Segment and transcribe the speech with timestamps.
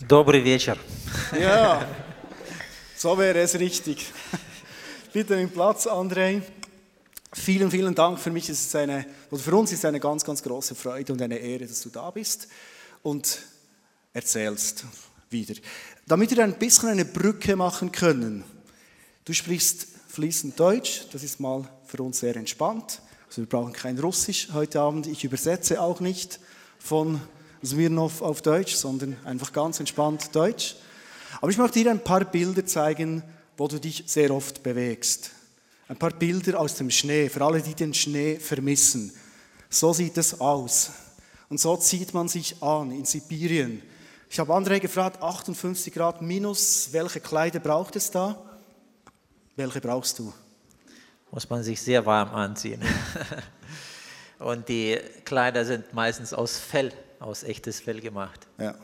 [0.00, 0.78] Добрый вечер.
[1.38, 1.86] Ja,
[2.96, 4.12] so wäre es richtig.
[5.12, 6.42] Bitte nimm Platz, André.
[7.32, 8.18] Vielen, vielen Dank.
[8.18, 11.12] Für mich ist es eine, oder für uns ist es eine ganz, ganz große Freude
[11.12, 12.48] und eine Ehre, dass du da bist
[13.02, 13.40] und
[14.12, 14.84] erzählst
[15.30, 15.54] wieder.
[16.06, 18.44] Damit wir ein bisschen eine Brücke machen können.
[19.24, 23.02] Du sprichst fließend Deutsch, das ist mal für uns sehr entspannt.
[23.28, 25.06] Also wir brauchen kein Russisch heute Abend.
[25.06, 26.40] Ich übersetze auch nicht
[26.78, 27.20] von
[27.65, 30.75] Smirnov auf Deutsch, sondern einfach ganz entspannt Deutsch.
[31.41, 33.23] Aber ich möchte dir ein paar Bilder zeigen,
[33.57, 35.31] wo du dich sehr oft bewegst.
[35.87, 39.13] Ein paar Bilder aus dem Schnee, für alle, die den Schnee vermissen.
[39.69, 40.91] So sieht es aus.
[41.49, 43.81] Und so zieht man sich an in Sibirien.
[44.29, 48.43] Ich habe André gefragt, 58 Grad minus, welche Kleider braucht es da?
[49.55, 50.33] Welche brauchst du?
[51.29, 52.81] Muss man sich sehr warm anziehen.
[54.39, 56.91] Und die Kleider sind meistens aus Fell,
[57.23, 58.47] aus echtes Fell gemacht.
[58.57, 58.75] Ja,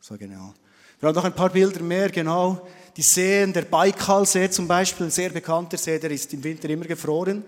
[0.00, 0.54] so genau.
[0.98, 2.66] Wir haben noch ein paar Bilder mehr, genau.
[2.96, 6.84] Die Seen, der Baikalsee zum Beispiel, ein sehr bekannter See, der ist im Winter immer
[6.84, 7.42] gefroren.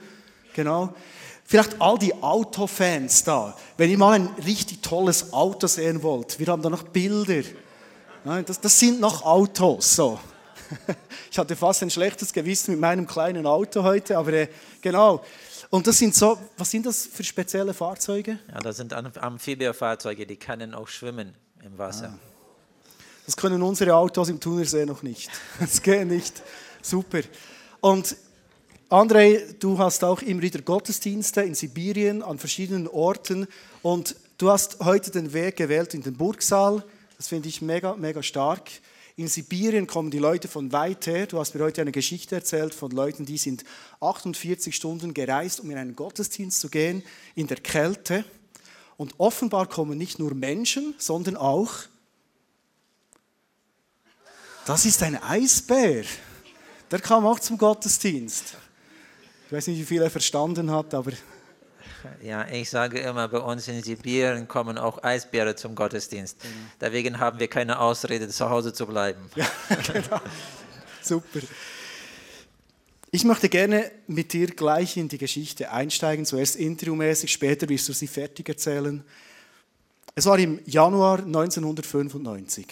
[0.55, 0.95] Genau.
[1.45, 6.47] Vielleicht all die Autofans da, wenn ihr mal ein richtig tolles Auto sehen wollt, wir
[6.47, 7.43] haben da noch Bilder.
[8.47, 10.19] Das, das sind noch Autos, so.
[11.31, 14.49] Ich hatte fast ein schlechtes Gewissen mit meinem kleinen Auto heute, aber äh,
[14.81, 15.25] genau.
[15.71, 18.39] Und das sind so, was sind das für spezielle Fahrzeuge?
[18.53, 21.35] Ja, das sind Amphibierfahrzeuge, die können auch schwimmen
[21.65, 22.13] im Wasser.
[22.15, 22.19] Ah.
[23.25, 25.31] Das können unsere Autos im Thunersee noch nicht.
[25.61, 26.43] Das geht nicht.
[26.83, 27.21] Super.
[27.81, 28.17] Und
[28.91, 33.47] André, du hast auch immer wieder Gottesdienste in Sibirien an verschiedenen Orten
[33.81, 36.85] und du hast heute den Weg gewählt in den Burgsaal.
[37.17, 38.71] Das finde ich mega, mega stark.
[39.23, 41.29] In Sibirien kommen die Leute von weit her.
[41.29, 43.63] Du hast mir heute eine Geschichte erzählt von Leuten, die sind
[44.01, 47.05] 48 Stunden gereist, um in einen Gottesdienst zu gehen,
[47.37, 48.25] in der Kälte.
[48.97, 51.73] Und offenbar kommen nicht nur Menschen, sondern auch,
[54.67, 56.03] das ist ein Eisbär.
[56.91, 58.57] Der kam auch zum Gottesdienst.
[59.47, 61.13] Ich weiß nicht, wie viel er verstanden hat, aber
[62.23, 66.43] ja, ich sage immer, bei uns in Sibirien kommen auch Eisbären zum Gottesdienst.
[66.43, 66.49] Mhm.
[66.81, 69.21] Deswegen haben wir keine Ausrede, zu Hause zu bleiben.
[69.35, 69.47] Ja,
[69.93, 70.21] genau.
[71.03, 71.41] Super.
[73.11, 77.93] Ich möchte gerne mit dir gleich in die Geschichte einsteigen, zuerst interviewmäßig, später wirst du
[77.93, 79.05] sie fertig erzählen.
[80.15, 82.67] Es war im Januar 1995.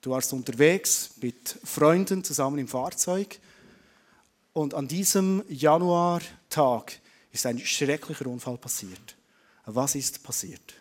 [0.00, 3.38] Du warst unterwegs mit Freunden zusammen im Fahrzeug
[4.52, 6.98] und an diesem Januartag
[7.32, 9.16] ist ein schrecklicher Unfall passiert.
[9.64, 10.74] Was ist passiert?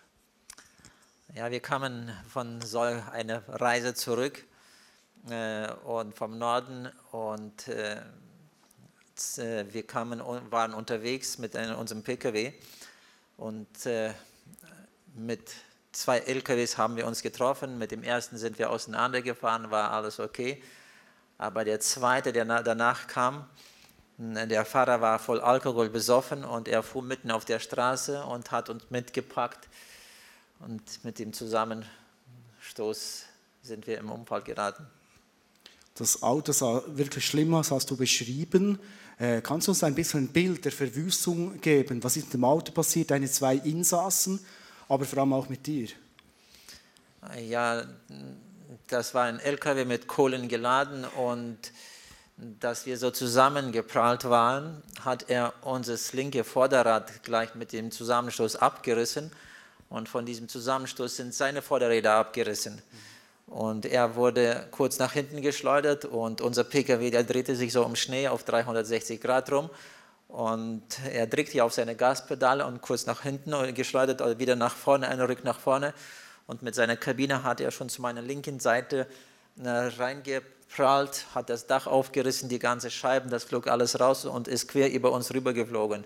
[1.36, 4.44] Ja, wir kamen von so einer Reise zurück
[5.30, 7.98] äh, und vom Norden und äh,
[9.38, 10.22] äh wir kamen,
[10.52, 12.54] waren unterwegs mit unserem PKW
[13.36, 14.14] und äh,
[15.16, 15.52] mit
[15.92, 17.78] zwei LKWs haben wir uns getroffen.
[17.78, 20.62] Mit dem ersten sind wir auseinandergefahren, war alles okay.
[21.38, 23.48] Aber der zweite, der danach kam,
[24.18, 28.70] der Fahrer war voll Alkohol besoffen und er fuhr mitten auf der Straße und hat
[28.70, 29.68] uns mitgepackt.
[30.60, 33.26] Und mit dem Zusammenstoß
[33.62, 34.88] sind wir im Unfall geraten.
[35.94, 38.80] Das Auto sah wirklich schlimm aus, hast du beschrieben.
[39.20, 42.04] Äh, kannst du uns ein bisschen ein Bild der Verwüstung geben?
[42.04, 43.12] Was ist mit dem Auto passiert?
[43.12, 44.40] Deine zwei Insassen,
[44.90, 45.90] aber vor allem auch mit dir.
[47.48, 47.84] Ja,
[48.88, 51.58] das war ein LKW mit Kohlen geladen und
[52.38, 59.32] dass wir so zusammengeprallt waren, hat er unser linke Vorderrad gleich mit dem Zusammenstoß abgerissen.
[59.90, 62.82] Und von diesem Zusammenstoß sind seine Vorderräder abgerissen.
[63.48, 67.96] Und er wurde kurz nach hinten geschleudert und unser PKW, der drehte sich so im
[67.96, 69.70] Schnee auf 360 Grad rum.
[70.28, 75.08] Und er drückte auf seine Gaspedale und kurz nach hinten geschleudert oder wieder nach vorne,
[75.08, 75.94] einen Rück nach vorne.
[76.46, 79.08] Und mit seiner Kabine hat er schon zu meiner linken Seite
[79.64, 84.48] äh, reingebracht prallt, hat das Dach aufgerissen, die ganze Scheiben, das flog alles raus und
[84.48, 86.04] ist quer über uns rüber geflogen.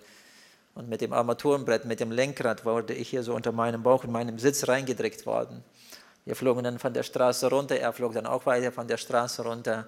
[0.73, 4.11] Und mit dem Armaturenbrett, mit dem Lenkrad wurde ich hier so unter meinem Bauch in
[4.11, 5.63] meinem Sitz reingedrückt worden.
[6.23, 9.43] Wir flogen dann von der Straße runter, er flog dann auch weiter von der Straße
[9.43, 9.87] runter.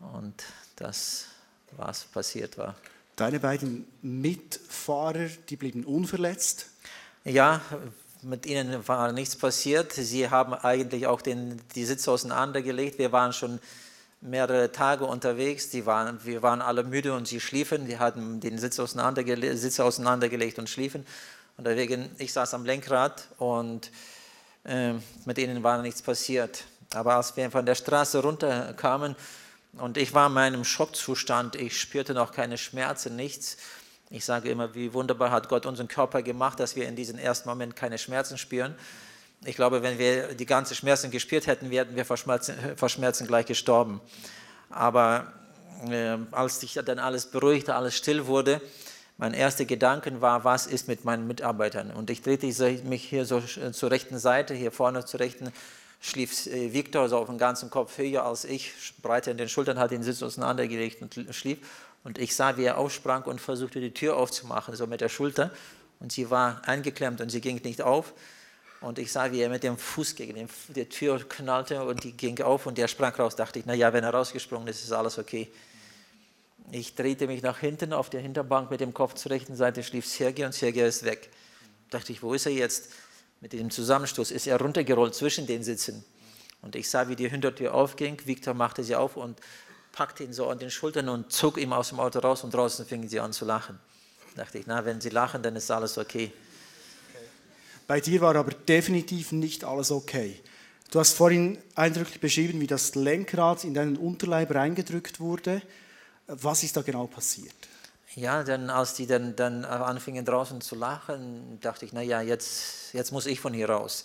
[0.00, 0.42] Und
[0.76, 1.26] das,
[1.76, 2.74] was passiert war.
[3.14, 6.70] Deine beiden Mitfahrer, die blieben unverletzt?
[7.24, 7.60] Ja,
[8.22, 9.92] mit ihnen war nichts passiert.
[9.92, 12.98] Sie haben eigentlich auch den, die Sitze auseinandergelegt.
[12.98, 13.60] Wir waren schon
[14.20, 15.70] mehrere Tage unterwegs.
[15.70, 17.86] Die waren, wir waren alle müde und sie schliefen.
[17.86, 21.06] Die hatten den Sitz auseinandergele Sitze auseinandergelegt und schliefen.
[21.56, 23.90] Und deswegen, ich saß am Lenkrad und
[24.64, 26.64] äh, mit ihnen war nichts passiert.
[26.94, 29.16] Aber als wir von der Straße runterkamen
[29.78, 33.56] und ich war in meinem Schockzustand, ich spürte noch keine Schmerzen, nichts.
[34.08, 37.48] Ich sage immer, wie wunderbar hat Gott unseren Körper gemacht, dass wir in diesem ersten
[37.48, 38.76] Moment keine Schmerzen spüren.
[39.44, 43.26] ich glaube, wenn wir die ganzen Schmerzen gespürt hätten, wären wir vor Schmerzen, vor Schmerzen
[43.26, 44.00] gleich gestorben.
[44.70, 45.32] Aber
[45.90, 48.60] äh, als sich dann alles beruhigte, alles still wurde,
[49.18, 51.90] mein erster Gedanke war, was ist mit meinen Mitarbeitern?
[51.90, 52.46] Und ich drehte
[52.84, 55.52] mich hier so äh, zur rechten Seite, hier vorne zur rechten,
[56.00, 58.72] schlief äh, Viktor so auf dem ganzen Kopf höher als ich,
[59.02, 61.58] breiter in den Schultern, hat den Sitz auseinandergelegt und schlief.
[62.06, 65.50] Und ich sah, wie er aufsprang und versuchte, die Tür aufzumachen, so mit der Schulter.
[65.98, 68.12] Und sie war eingeklemmt und sie ging nicht auf.
[68.80, 72.40] Und ich sah, wie er mit dem Fuß gegen die Tür knallte und die ging
[72.42, 73.34] auf und der sprang raus.
[73.34, 75.50] Dachte ich, naja, wenn er rausgesprungen ist, ist alles okay.
[76.70, 80.06] Ich drehte mich nach hinten auf der Hinterbank mit dem Kopf zur rechten Seite, schlief
[80.06, 81.28] Sergei und Sergei ist weg.
[81.90, 82.92] Dachte ich, wo ist er jetzt?
[83.40, 86.04] Mit dem Zusammenstoß ist er runtergerollt zwischen den Sitzen.
[86.62, 88.20] Und ich sah, wie die Hintertür aufging.
[88.26, 89.40] Victor machte sie auf und
[89.96, 92.84] packte ihn so an den Schultern und zog ihn aus dem Auto raus und draußen
[92.84, 93.78] fingen sie an zu lachen.
[94.34, 96.30] Da dachte ich, na, wenn sie lachen, dann ist alles okay.
[97.86, 100.38] Bei dir war aber definitiv nicht alles okay.
[100.90, 105.62] Du hast vorhin eindrücklich beschrieben, wie das Lenkrad in deinen Unterleib reingedrückt wurde.
[106.26, 107.54] Was ist da genau passiert?
[108.14, 113.12] Ja, dann als die dann, dann anfingen draußen zu lachen, dachte ich, naja, jetzt, jetzt
[113.12, 114.04] muss ich von hier raus.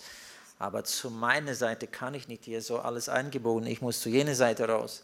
[0.58, 4.34] Aber zu meiner Seite kann ich nicht, hier so alles eingebogen, ich muss zu jener
[4.34, 5.02] Seite raus.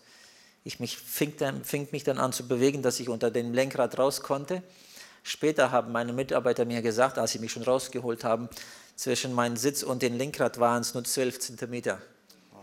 [0.65, 3.99] Ich mich, fing, dann, fing mich dann an zu bewegen, dass ich unter dem Lenkrad
[3.99, 4.63] raus konnte.
[5.23, 8.49] Später haben meine Mitarbeiter mir gesagt, als sie mich schon rausgeholt haben,
[8.97, 12.01] zwischen meinem Sitz und dem Lenkrad waren es nur 12 Zentimeter.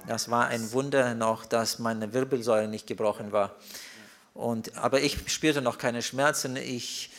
[0.07, 3.55] Das war ein Wunder noch, dass meine Wirbelsäule nicht gebrochen war.
[4.33, 6.57] Und, aber ich spürte noch keine Schmerzen.
[6.57, 7.09] Ich,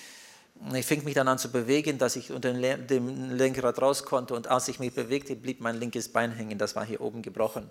[0.75, 4.35] ich fing mich dann an zu bewegen, dass ich unter dem Lenkrad raus konnte.
[4.35, 6.59] Und als ich mich bewegte, blieb mein linkes Bein hängen.
[6.59, 7.71] Das war hier oben gebrochen.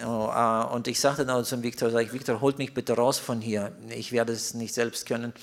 [0.00, 3.40] Ah, und ich sagte dann zum Viktor, sag ich, Viktor, holt mich bitte raus von
[3.40, 3.72] hier.
[3.90, 5.34] Ich werde es nicht selbst können.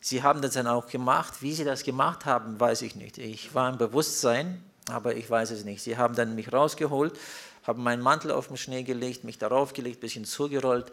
[0.00, 1.34] Sie haben das dann auch gemacht.
[1.40, 3.18] Wie Sie das gemacht haben, weiß ich nicht.
[3.18, 4.60] Ich war im Bewusstsein,
[4.90, 5.82] aber ich weiß es nicht.
[5.82, 7.16] Sie haben dann mich rausgeholt,
[7.64, 10.90] haben meinen Mantel auf den Schnee gelegt, mich darauf gelegt, ein bisschen zugerollt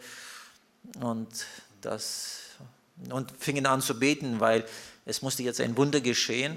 [1.00, 1.28] und,
[1.80, 2.38] das,
[3.10, 4.64] und fingen an zu beten, weil
[5.04, 6.56] es musste jetzt ein Wunder geschehen,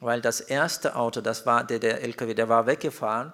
[0.00, 3.32] weil das erste Auto, das war der, der LKW, der war weggefahren.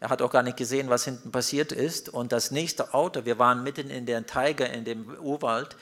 [0.00, 2.08] Er hat auch gar nicht gesehen, was hinten passiert ist.
[2.08, 5.76] Und das nächste Auto, wir waren mitten in der Tiger, in dem Urwald,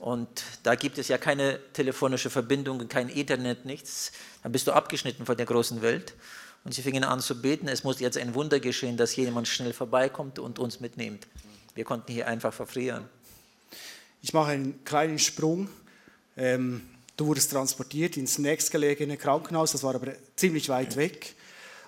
[0.00, 4.12] und da gibt es ja keine telefonische Verbindung, kein Internet, nichts.
[4.42, 6.14] Dann bist du abgeschnitten von der großen Welt.
[6.64, 9.74] Und sie fingen an zu beten, es muss jetzt ein Wunder geschehen, dass jemand schnell
[9.74, 11.26] vorbeikommt und uns mitnimmt.
[11.74, 13.04] Wir konnten hier einfach verfrieren.
[14.22, 15.68] Ich mache einen kleinen Sprung.
[16.34, 16.82] Ähm,
[17.18, 21.34] du wurdest transportiert ins nächstgelegene Krankenhaus, das war aber ziemlich weit weg.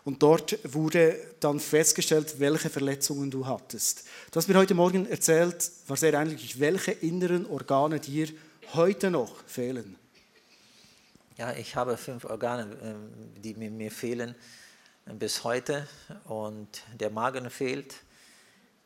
[0.04, 4.04] Und dort wurde dann festgestellt, welche Verletzungen du hattest.
[4.32, 8.28] Du hast mir heute Morgen erzählt, war sehr eindrücklich, welche inneren Organe dir
[8.74, 9.96] heute noch fehlen.
[11.38, 14.34] Ja, ich habe fünf Organe, ähm, die mir fehlen
[15.06, 15.86] äh, bis heute.
[16.24, 17.94] Und der Magen fehlt,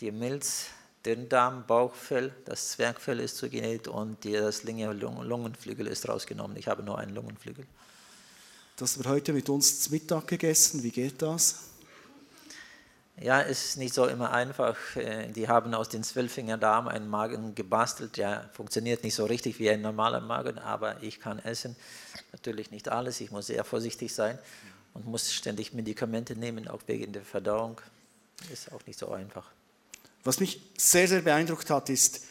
[0.01, 0.67] die Milz,
[1.05, 6.57] Dünndarm, Bauchfell, das Zwergfell ist zugenäht und das linke Lungenflügel ist rausgenommen.
[6.57, 7.65] Ich habe nur einen Lungenflügel.
[8.77, 10.83] Das wird heute mit uns zu Mittag gegessen.
[10.83, 11.61] Wie geht das?
[13.19, 14.77] Ja, es ist nicht so immer einfach.
[14.97, 18.19] Äh, die haben aus den Zwölffingerdarm einen Magen gebastelt.
[18.19, 21.75] Der funktioniert nicht so richtig wie ein normaler Magen, aber ich kann essen.
[22.33, 23.23] Natürlich nicht alles.
[23.23, 24.39] Ich muss sehr vorsichtig sein
[24.93, 27.81] und muss ständig Medikamente nehmen, auch wegen der Verdauung.
[28.53, 29.51] Ist auch nicht so einfach.
[30.23, 32.27] Was mich sehr, sehr beeindruckt hat, ist,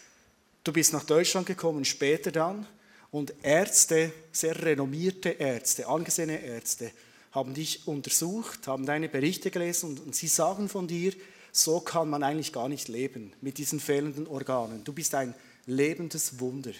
[0.63, 2.67] du bist nach Deutschland gekommen, später dann
[3.15, 6.91] und Ärzte, sehr renommierte Ärzte, angesehene Ärzte,
[7.31, 11.13] haben dich untersucht, haben deine Berichte gelesen und, sie sagen von dir,
[11.53, 14.84] so kann man eigentlich gar nicht leben mit diesen fehlenden Organen.
[14.84, 15.34] Du bist ein
[15.65, 16.74] lebendes Wunder.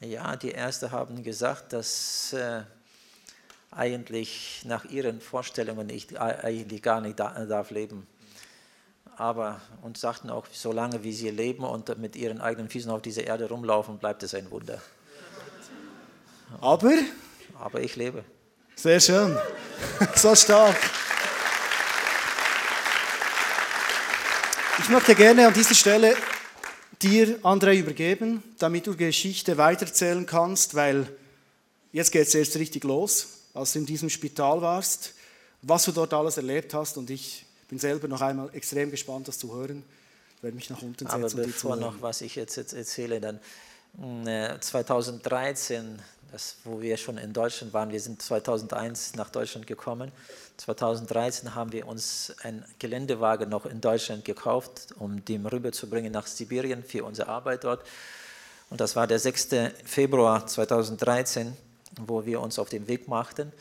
[0.00, 2.60] Ja, die Ärzte haben gesagt, dass äh,
[3.70, 8.06] eigentlich nach ihren Vorstellungen ich eigentlich gar nicht da, darf leben.
[9.16, 13.24] Aber und sagten auch, solange wie sie leben und mit ihren eigenen Füßen auf dieser
[13.24, 14.82] Erde rumlaufen, bleibt es ein Wunder.
[16.60, 16.92] Aber?
[17.58, 18.24] Aber ich lebe.
[18.74, 19.36] Sehr schön.
[20.14, 20.76] So stark.
[24.78, 26.16] Ich möchte gerne an dieser Stelle
[27.00, 31.08] dir, André, übergeben, damit du Geschichte weiterzählen kannst, weil
[31.92, 35.14] jetzt geht es erst richtig los, als du in diesem Spital warst,
[35.62, 39.38] was du dort alles erlebt hast und ich bin selber noch einmal extrem gespannt, das
[39.38, 39.82] zu hören.
[40.36, 41.10] Ich werde mich nach unten setzen.
[41.10, 43.40] Aber bevor noch was ich jetzt erzähle, dann
[43.98, 47.90] 2013 mm, äh, das, wo wir schon in Deutschland waren.
[47.90, 50.10] Wir sind 2001 nach Deutschland gekommen.
[50.56, 56.82] 2013 haben wir uns einen Geländewagen noch in Deutschland gekauft, um den rüberzubringen nach Sibirien
[56.82, 57.86] für unsere Arbeit dort.
[58.70, 59.48] Und das war der 6.
[59.84, 61.54] Februar 2013,
[62.00, 63.52] wo wir uns auf den Weg machten.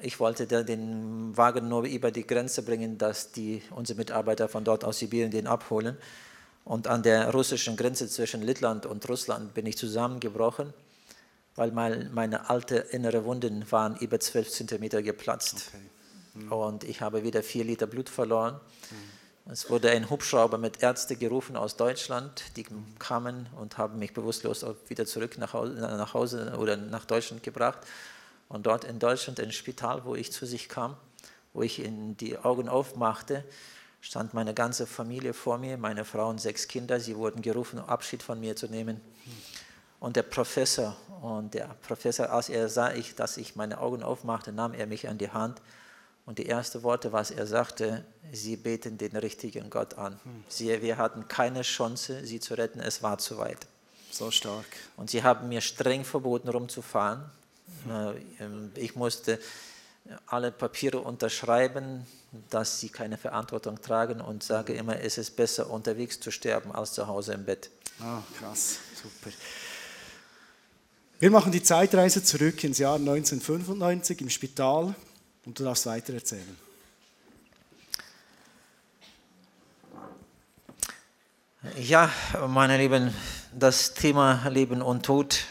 [0.00, 4.84] Ich wollte den Wagen nur über die Grenze bringen, dass die, unsere Mitarbeiter von dort
[4.84, 5.96] aus Sibirien den abholen.
[6.64, 10.72] Und an der russischen Grenze zwischen Lettland und Russland bin ich zusammengebrochen,
[11.56, 15.68] weil meine alte innere Wunden waren über 12 Zentimeter geplatzt.
[15.68, 16.44] Okay.
[16.44, 16.52] Mhm.
[16.52, 18.54] Und ich habe wieder vier Liter Blut verloren.
[18.54, 19.52] Mhm.
[19.52, 22.42] Es wurde ein Hubschrauber mit Ärzten gerufen aus Deutschland.
[22.56, 22.64] Die
[22.98, 27.78] kamen und haben mich bewusstlos wieder zurück nach Hause, nach Hause oder nach Deutschland gebracht.
[28.48, 30.96] Und dort in Deutschland, im Spital, wo ich zu sich kam,
[31.52, 33.44] wo ich in die Augen aufmachte,
[34.04, 37.00] stand meine ganze Familie vor mir, meine Frau und sechs Kinder.
[37.00, 39.00] Sie wurden gerufen, Abschied von mir zu nehmen.
[39.98, 44.52] Und der Professor, und der Professor, als er sah, ich, dass ich meine Augen aufmachte,
[44.52, 45.62] nahm er mich an die Hand.
[46.26, 50.20] Und die ersten Worte, was er sagte, sie beten den richtigen Gott an.
[50.48, 53.66] Sie, wir hatten keine Chance, sie zu retten, es war zu weit.
[54.10, 54.66] So stark.
[54.98, 57.24] Und sie haben mir streng verboten, rumzufahren.
[58.38, 59.38] Ähm, ich musste
[60.26, 62.06] alle Papiere unterschreiben,
[62.50, 66.92] dass sie keine Verantwortung tragen und sage immer, es ist besser unterwegs zu sterben als
[66.92, 67.70] zu Hause im Bett.
[68.00, 69.34] Ah, krass, super.
[71.20, 74.94] Wir machen die Zeitreise zurück ins Jahr 1995 im Spital
[75.46, 76.58] und du darfst weiter erzählen.
[81.78, 82.10] Ja,
[82.46, 83.14] meine Lieben,
[83.52, 85.46] das Thema Leben und Tod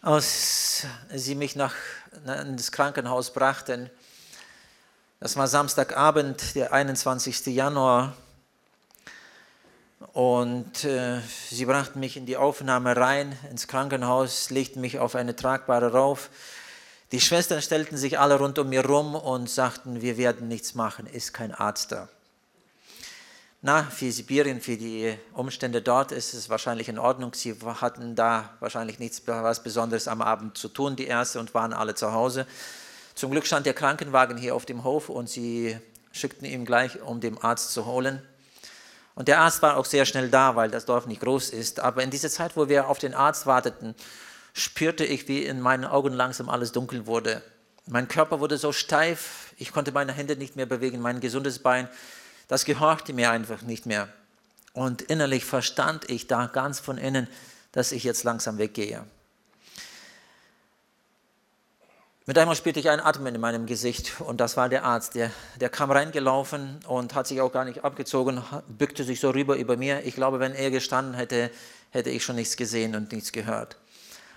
[0.00, 1.74] als sie mich nach,
[2.42, 3.90] ins Krankenhaus brachten.
[5.20, 7.46] Das war Samstagabend, der 21.
[7.46, 8.14] Januar.
[10.12, 15.34] Und äh, sie brachten mich in die Aufnahme rein, ins Krankenhaus, legten mich auf eine
[15.34, 16.30] tragbare rauf.
[17.10, 21.06] Die Schwestern stellten sich alle rund um mir rum und sagten, wir werden nichts machen,
[21.06, 22.08] ist kein Arzt da.
[23.60, 27.34] Na, für Sibirien, für die Umstände dort ist es wahrscheinlich in Ordnung.
[27.34, 31.72] Sie hatten da wahrscheinlich nichts was Besonderes am Abend zu tun, die Ärzte, und waren
[31.72, 32.46] alle zu Hause.
[33.16, 35.76] Zum Glück stand der Krankenwagen hier auf dem Hof und sie
[36.12, 38.22] schickten ihn gleich, um den Arzt zu holen.
[39.16, 41.80] Und der Arzt war auch sehr schnell da, weil das Dorf nicht groß ist.
[41.80, 43.96] Aber in dieser Zeit, wo wir auf den Arzt warteten,
[44.52, 47.42] spürte ich, wie in meinen Augen langsam alles dunkel wurde.
[47.86, 51.88] Mein Körper wurde so steif, ich konnte meine Hände nicht mehr bewegen, mein gesundes Bein
[52.48, 54.08] das gehorchte mir einfach nicht mehr.
[54.72, 57.28] Und innerlich verstand ich da ganz von innen,
[57.72, 59.04] dass ich jetzt langsam weggehe.
[62.28, 65.14] Mit einmal spürte ich einen Atmen in meinem Gesicht und das war der Arzt.
[65.14, 69.56] Der, der kam reingelaufen und hat sich auch gar nicht abgezogen, bückte sich so rüber
[69.56, 70.04] über mir.
[70.04, 71.50] Ich glaube, wenn er gestanden hätte,
[71.90, 73.78] hätte ich schon nichts gesehen und nichts gehört.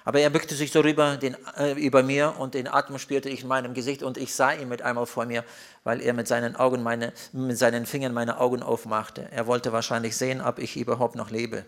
[0.03, 3.41] Aber er bückte sich so rüber den, äh, über mir und den Atem spürte ich
[3.41, 5.43] in meinem Gesicht und ich sah ihn mit einmal vor mir,
[5.83, 9.27] weil er mit seinen Augen meine, mit seinen Fingern meine Augen aufmachte.
[9.31, 11.65] Er wollte wahrscheinlich sehen, ob ich überhaupt noch lebe.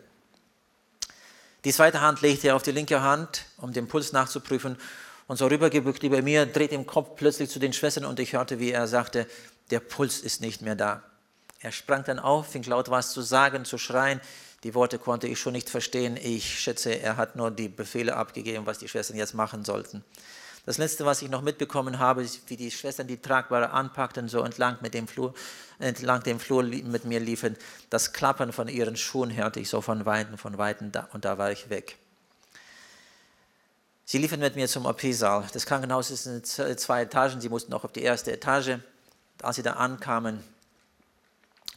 [1.63, 4.77] Die zweite Hand legte er auf die linke Hand, um den Puls nachzuprüfen
[5.27, 8.59] und so rübergebückt über mir, drehte den Kopf plötzlich zu den Schwestern und ich hörte,
[8.59, 9.27] wie er sagte,
[9.71, 11.03] der Puls ist nicht mehr da.
[11.61, 14.19] Er sprang dann auf, fing laut was zu sagen, zu schreien.
[14.63, 16.17] Die Worte konnte ich schon nicht verstehen.
[16.17, 20.03] Ich schätze, er hat nur die Befehle abgegeben, was die Schwestern jetzt machen sollten.
[20.65, 24.41] Das letzte, was ich noch mitbekommen habe, ist, wie die Schwestern die Tragbare anpackten, so
[24.43, 25.33] entlang, mit dem Flur,
[25.79, 27.57] entlang dem Flur mit mir liefen.
[27.89, 31.51] Das Klappern von ihren Schuhen hörte ich so von Weitem, von Weitem, und da war
[31.51, 31.97] ich weg.
[34.05, 35.45] Sie liefen mit mir zum OP-Saal.
[35.51, 37.41] Das Krankenhaus ist in zwei Etagen.
[37.41, 38.77] Sie mussten auch auf die erste Etage.
[39.41, 40.41] Als sie da ankamen,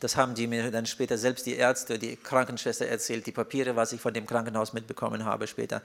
[0.00, 3.92] das haben die mir dann später selbst die Ärzte, die Krankenschwester erzählt, die Papiere, was
[3.92, 5.82] ich von dem Krankenhaus mitbekommen habe später.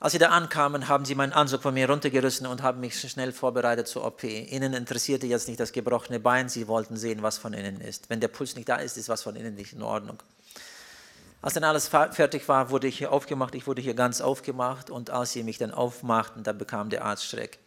[0.00, 3.32] Als sie da ankamen, haben sie meinen Anzug von mir runtergerissen und haben mich schnell
[3.32, 4.22] vorbereitet zur OP.
[4.22, 8.08] Ihnen interessierte jetzt nicht das gebrochene Bein, sie wollten sehen, was von innen ist.
[8.08, 10.22] Wenn der Puls nicht da ist, ist was von innen nicht in Ordnung.
[11.42, 15.10] Als dann alles fertig war, wurde ich hier aufgemacht, ich wurde hier ganz aufgemacht und
[15.10, 17.58] als sie mich dann aufmachten, da bekam der Arzt Schreck.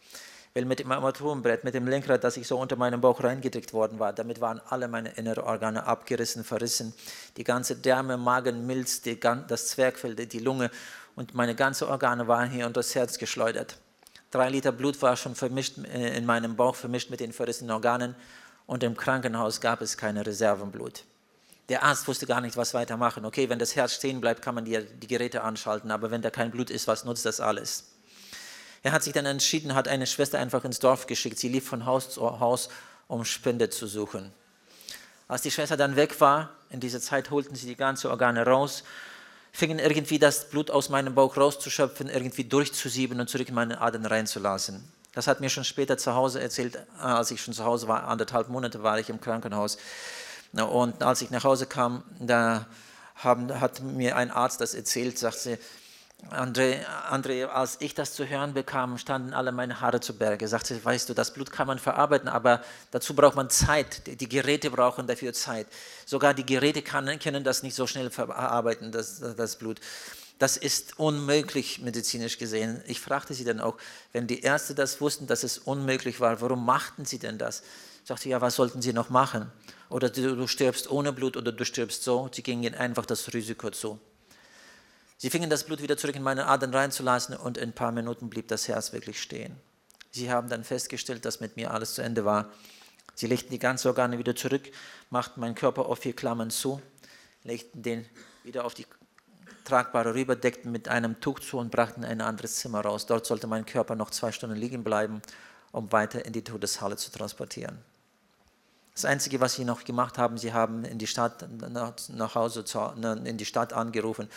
[0.54, 3.98] Weil mit dem Armaturenbrett, mit dem Lenkrad, das ich so unter meinem Bauch reingedrückt worden
[3.98, 6.92] war, damit waren alle meine inneren Organe abgerissen, verrissen.
[7.38, 10.70] Die ganze Därme, Magen, Milz, die, das Zwergfell, die Lunge
[11.16, 13.78] und meine ganzen Organe waren hier unter das Herz geschleudert.
[14.30, 18.14] Drei Liter Blut war schon vermischt äh, in meinem Bauch, vermischt mit den verrissenen Organen
[18.66, 21.04] und im Krankenhaus gab es keine Reservenblut.
[21.68, 23.24] Der Arzt wusste gar nicht, was weitermachen.
[23.24, 26.30] Okay, wenn das Herz stehen bleibt, kann man die, die Geräte anschalten, aber wenn da
[26.30, 27.91] kein Blut ist, was nutzt das alles?
[28.82, 31.38] Er hat sich dann entschieden, hat eine Schwester einfach ins Dorf geschickt.
[31.38, 32.68] Sie lief von Haus zu Haus,
[33.06, 34.32] um Spende zu suchen.
[35.28, 38.82] Als die Schwester dann weg war, in dieser Zeit holten sie die ganzen Organe raus,
[39.52, 44.06] fingen irgendwie das Blut aus meinem Bauch rauszuschöpfen, irgendwie durchzusieben und zurück in meine Adern
[44.06, 44.82] reinzulassen.
[45.14, 48.04] Das hat mir schon später zu Hause erzählt, äh, als ich schon zu Hause war,
[48.08, 49.76] anderthalb Monate war ich im Krankenhaus.
[50.52, 52.66] Und als ich nach Hause kam, da
[53.16, 55.58] haben, hat mir ein Arzt das erzählt, sagte,
[56.30, 60.48] André, André, als ich das zu hören bekam, standen alle meine Haare zu Berge.
[60.48, 64.02] Sagte, weißt du, das Blut kann man verarbeiten, aber dazu braucht man Zeit.
[64.06, 65.66] Die Geräte brauchen dafür Zeit.
[66.06, 69.80] Sogar die Geräte kann, können das nicht so schnell verarbeiten, das, das Blut.
[70.38, 72.82] Das ist unmöglich medizinisch gesehen.
[72.86, 73.76] Ich fragte sie dann auch,
[74.12, 77.62] wenn die Ärzte das wussten, dass es unmöglich war, warum machten sie denn das?
[78.02, 79.52] Ich sagte, ja, was sollten sie noch machen?
[79.88, 82.28] Oder du, du stirbst ohne Blut oder du stirbst so.
[82.32, 84.00] Sie gingen einfach das Risiko zu.
[85.22, 88.28] Sie fingen das Blut wieder zurück in meine Adern reinzulassen und in ein paar Minuten
[88.28, 89.54] blieb das Herz wirklich stehen.
[90.10, 92.50] Sie haben dann festgestellt, dass mit mir alles zu Ende war.
[93.14, 94.72] Sie legten die ganzen Organe wieder zurück,
[95.10, 96.82] machten meinen Körper auf vier Klammern zu,
[97.44, 98.04] legten den
[98.42, 98.84] wieder auf die
[99.64, 103.06] tragbare rüber, deckten mit einem Tuch zu und brachten ein anderes Zimmer raus.
[103.06, 105.22] Dort sollte mein Körper noch zwei Stunden liegen bleiben,
[105.70, 107.78] um weiter in die Todeshalle zu transportieren.
[108.94, 112.64] Das Einzige, was sie noch gemacht haben, sie haben in die Stadt, nach Hause,
[113.24, 114.28] in die Stadt angerufen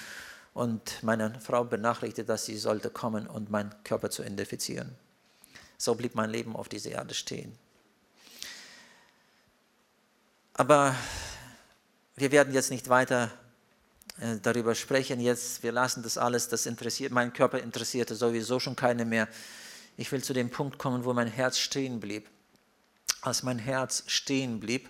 [0.55, 4.95] und meine Frau benachrichtigt, dass sie sollte kommen und meinen Körper zu identifizieren.
[5.77, 7.57] So blieb mein Leben auf dieser Erde stehen.
[10.53, 10.95] Aber
[12.15, 13.29] wir werden jetzt nicht weiter
[14.21, 15.19] äh, darüber sprechen.
[15.19, 19.27] Jetzt, wir lassen das alles, das interessiert, mein Körper interessierte sowieso schon keine mehr.
[19.97, 22.29] Ich will zu dem Punkt kommen, wo mein Herz stehen blieb.
[23.19, 24.89] Als mein Herz stehen blieb,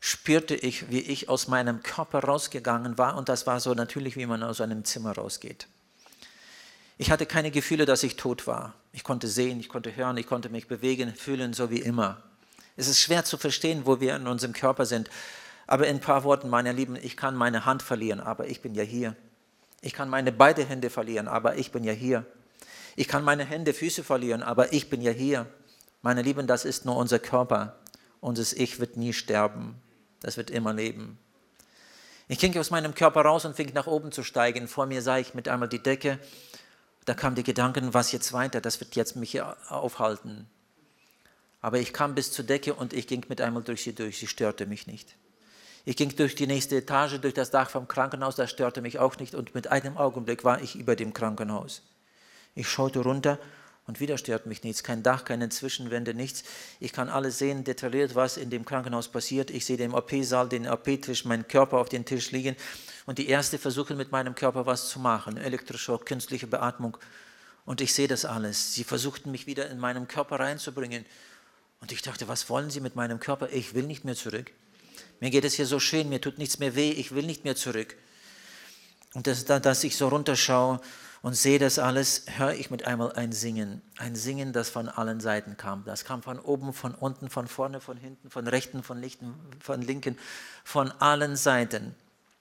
[0.00, 4.26] spürte ich, wie ich aus meinem Körper rausgegangen war und das war so natürlich, wie
[4.26, 5.68] man aus einem Zimmer rausgeht.
[6.96, 8.74] Ich hatte keine Gefühle, dass ich tot war.
[8.92, 12.22] Ich konnte sehen, ich konnte hören, ich konnte mich bewegen, fühlen, so wie immer.
[12.76, 15.08] Es ist schwer zu verstehen, wo wir in unserem Körper sind.
[15.66, 18.74] Aber in ein paar Worten, meine Lieben, ich kann meine Hand verlieren, aber ich bin
[18.74, 19.16] ja hier.
[19.82, 22.26] Ich kann meine beiden Hände verlieren, aber ich bin ja hier.
[22.96, 25.46] Ich kann meine Hände, Füße verlieren, aber ich bin ja hier.
[26.02, 27.78] Meine Lieben, das ist nur unser Körper.
[28.20, 29.80] Unser Ich wird nie sterben.
[30.20, 31.18] Das wird immer leben.
[32.28, 34.68] Ich ging aus meinem Körper raus und fing nach oben zu steigen.
[34.68, 36.18] Vor mir sah ich mit einmal die Decke.
[37.04, 38.60] Da kam die Gedanken, was jetzt weiter?
[38.60, 40.46] Das wird jetzt mich aufhalten.
[41.60, 44.18] Aber ich kam bis zur Decke und ich ging mit einmal durch sie durch.
[44.18, 45.16] Sie störte mich nicht.
[45.84, 49.16] Ich ging durch die nächste Etage, durch das Dach vom Krankenhaus, das störte mich auch
[49.18, 51.82] nicht und mit einem Augenblick war ich über dem Krankenhaus.
[52.54, 53.38] Ich schaute runter
[53.90, 56.44] und wieder stört mich nichts, kein Dach, keine Zwischenwände, nichts.
[56.78, 59.50] Ich kann alles sehen, detailliert, was in dem Krankenhaus passiert.
[59.50, 62.54] Ich sehe den OP-Saal, den OP-Tisch, meinen Körper auf den Tisch liegen.
[63.06, 65.36] Und die Ärzte versuchen mit meinem Körper was zu machen.
[65.36, 66.98] Elektroschock, künstliche Beatmung.
[67.64, 68.74] Und ich sehe das alles.
[68.74, 71.04] Sie versuchten mich wieder in meinen Körper reinzubringen.
[71.80, 73.48] Und ich dachte, was wollen Sie mit meinem Körper?
[73.50, 74.52] Ich will nicht mehr zurück.
[75.18, 77.56] Mir geht es hier so schön, mir tut nichts mehr weh, ich will nicht mehr
[77.56, 77.96] zurück.
[79.14, 80.80] Und das, dass ich so runterschaue
[81.22, 83.82] und sehe das alles, höre ich mit einmal ein Singen.
[83.98, 85.84] Ein Singen, das von allen Seiten kam.
[85.84, 89.82] Das kam von oben, von unten, von vorne, von hinten, von rechten, von, lichten, von
[89.82, 90.16] linken,
[90.64, 91.94] von allen Seiten.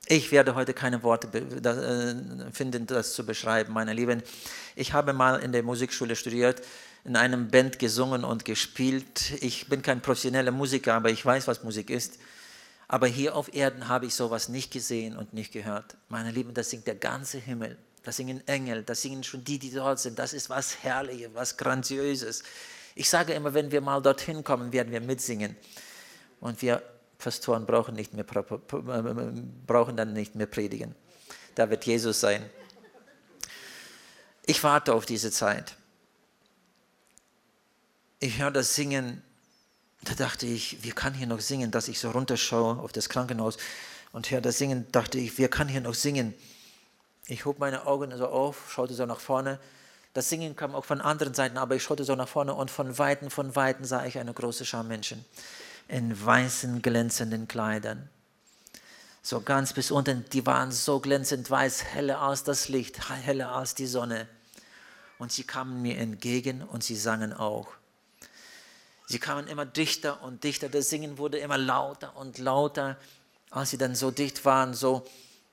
[0.08, 4.24] Ich werde heute keine Worte äh, finden, das zu beschreiben, meine Lieben.
[4.76, 6.62] Ich habe mal in der Musikschule studiert,
[7.04, 9.34] in einem Band gesungen und gespielt.
[9.42, 12.18] Ich bin kein professioneller Musiker, aber ich weiß, was Musik ist.
[12.88, 15.98] Aber hier auf Erden habe ich sowas nicht gesehen und nicht gehört.
[16.08, 19.72] Meine Lieben, das singt der ganze Himmel das singen Engel, das singen schon die, die
[19.72, 20.18] dort sind.
[20.18, 22.44] Das ist was Herrliches, was Grandioses.
[22.96, 25.56] Ich sage immer, wenn wir mal dorthin kommen, werden wir mitsingen.
[26.40, 26.82] Und wir
[27.18, 30.96] Pastoren brauchen, nicht mehr, brauchen dann nicht mehr predigen.
[31.56, 32.50] Da wird Jesus sein.
[34.46, 35.76] Ich warte auf diese Zeit.
[38.20, 39.22] Ich höre das Singen.
[40.06, 43.58] Da dachte ich, wie kann hier noch singen, dass ich so runterschaue auf das Krankenhaus
[44.14, 46.34] und höre das Singen, dachte ich, wer kann hier noch singen?
[47.32, 49.60] Ich hob meine Augen so auf, schaute so nach vorne.
[50.13, 52.98] Das Singen kam auch von anderen Seiten, aber ich schaute so nach vorne und von
[52.98, 55.24] Weitem, von Weitem sah ich eine große Schar Menschen
[55.88, 58.10] in weißen, glänzenden Kleidern.
[59.22, 63.76] So ganz bis unten, die waren so glänzend weiß, heller als das Licht, heller als
[63.76, 64.28] die Sonne.
[65.20, 67.68] Und sie kamen mir entgegen und sie sangen auch.
[69.06, 72.98] Sie kamen immer dichter und dichter, das Singen wurde immer lauter und lauter.
[73.52, 75.06] Als sie dann so dicht waren, so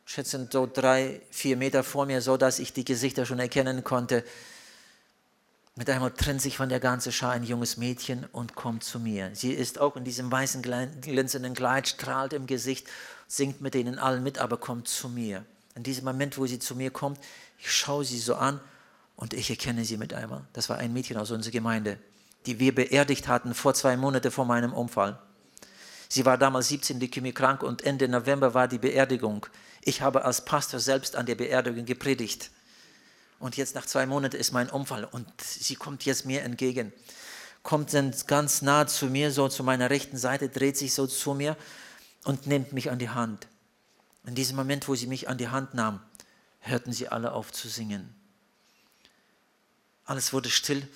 [0.07, 4.25] schätzen so drei, vier Meter vor mir, so dass ich die Gesichter schon erkennen konnte.
[5.75, 9.31] Mit einmal trennt sich von der ganzen Schar ein junges Mädchen und kommt zu mir.
[9.35, 12.87] Sie ist auch in diesem weißen glänzenden Kleid, strahlt im Gesicht,
[13.29, 15.45] singt mit denen allen mit, aber kommt zu mir.
[15.75, 17.19] In diesem Moment, wo sie zu mir kommt,
[17.59, 18.61] ich schaue sie so an
[19.17, 20.47] und ich erkenne sie mit einmal.
[20.55, 21.99] Das war ein Mädchen aus unserer Gemeinde,
[22.47, 25.19] die wir beerdigt hatten vor zwei Monaten vor meinem Unfall.
[26.09, 29.47] Sie war damals 17 Leukämie krank und Ende November war die Beerdigung.
[29.83, 32.51] Ich habe als Pastor selbst an der Beerdigung gepredigt.
[33.39, 36.93] Und jetzt nach zwei Monaten ist mein Unfall und sie kommt jetzt mir entgegen.
[37.63, 41.35] Kommt dann ganz nah zu mir, so zu meiner rechten Seite, dreht sich so zu
[41.35, 41.57] mir
[42.25, 43.49] und nimmt mich an die Hand.
[44.25, 46.01] In diesem Moment, wo sie mich an die Hand nahm,
[46.61, 48.15] hörten sie alle auf zu singen.
[50.05, 50.87] Alles wurde still.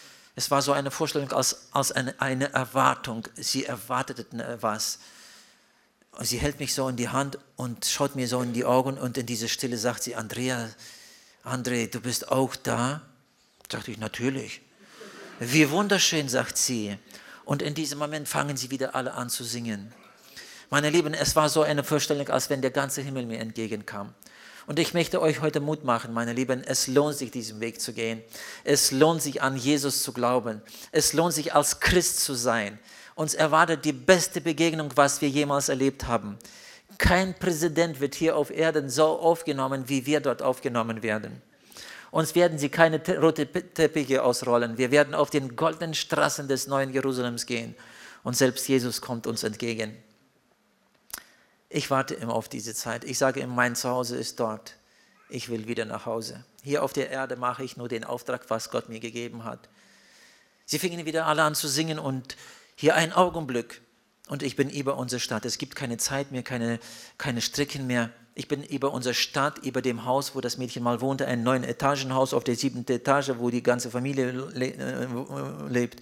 [0.41, 3.29] Es war so eine Vorstellung als, als eine, eine Erwartung.
[3.37, 4.99] Sie erwarteten was.
[6.13, 8.97] Und sie hält mich so in die Hand und schaut mir so in die Augen
[8.97, 10.71] und in diese Stille sagt sie, Andrea,
[11.45, 13.03] André, du bist auch da?
[13.71, 14.63] Sagte ich, natürlich.
[15.41, 16.97] Wie wunderschön, sagt sie.
[17.45, 19.93] Und in diesem Moment fangen sie wieder alle an zu singen.
[20.71, 24.15] Meine Lieben, es war so eine Vorstellung, als wenn der ganze Himmel mir entgegenkam.
[24.71, 27.93] Und ich möchte euch heute Mut machen, meine Lieben, es lohnt sich, diesen Weg zu
[27.93, 28.23] gehen.
[28.63, 30.63] Es lohnt sich, an Jesus zu glauben.
[30.93, 32.79] Es lohnt sich, als Christ zu sein.
[33.17, 36.39] Uns erwartet die beste Begegnung, was wir jemals erlebt haben.
[36.99, 41.43] Kein Präsident wird hier auf Erden so aufgenommen, wie wir dort aufgenommen werden.
[42.13, 44.79] Uns werden sie keine rote Teppiche ausrollen.
[44.79, 47.75] Wir werden auf den goldenen Straßen des neuen Jerusalems gehen.
[48.23, 49.97] Und selbst Jesus kommt uns entgegen.
[51.71, 53.05] Ich warte immer auf diese Zeit.
[53.05, 54.75] Ich sage immer, mein Zuhause ist dort.
[55.29, 56.45] Ich will wieder nach Hause.
[56.63, 59.69] Hier auf der Erde mache ich nur den Auftrag, was Gott mir gegeben hat.
[60.67, 62.37] Sie fingen wieder alle an zu singen und
[62.75, 63.81] hier ein Augenblick
[64.29, 65.45] und ich bin über unsere Stadt.
[65.45, 66.81] Es gibt keine Zeit mehr, keine,
[67.19, 68.11] keine Strecken mehr.
[68.35, 71.65] Ich bin über unsere Stadt, über dem Haus, wo das Mädchen mal wohnte, ein neun
[71.65, 76.01] Etagenhaus auf der siebten Etage, wo die ganze Familie le äh, lebt.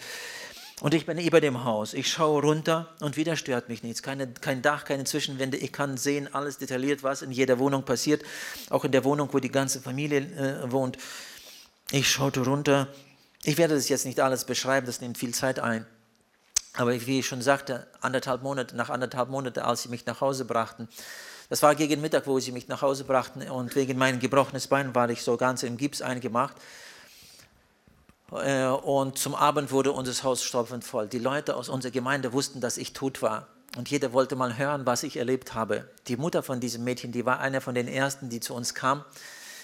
[0.80, 1.92] Und ich bin über dem Haus.
[1.92, 4.02] Ich schaue runter und wieder stört mich nichts.
[4.02, 5.56] Keine, kein Dach, keine Zwischenwände.
[5.56, 8.22] Ich kann sehen, alles detailliert, was in jeder Wohnung passiert.
[8.70, 10.98] Auch in der Wohnung, wo die ganze Familie äh, wohnt.
[11.90, 12.86] Ich schaute runter.
[13.42, 15.86] Ich werde das jetzt nicht alles beschreiben, das nimmt viel Zeit ein.
[16.74, 20.44] Aber wie ich schon sagte, anderthalb Monate, nach anderthalb Monaten, als sie mich nach Hause
[20.44, 20.88] brachten,
[21.48, 24.94] das war gegen Mittag, wo sie mich nach Hause brachten und wegen meinem gebrochenen Bein
[24.94, 26.54] war ich so ganz im Gips eingemacht.
[28.32, 31.08] Äh, und zum Abend wurde unser Haus stopfend voll.
[31.08, 33.46] Die Leute aus unserer Gemeinde wussten, dass ich tot war.
[33.76, 35.88] Und jeder wollte mal hören, was ich erlebt habe.
[36.08, 39.04] Die Mutter von diesem Mädchen, die war einer von den ersten, die zu uns kam.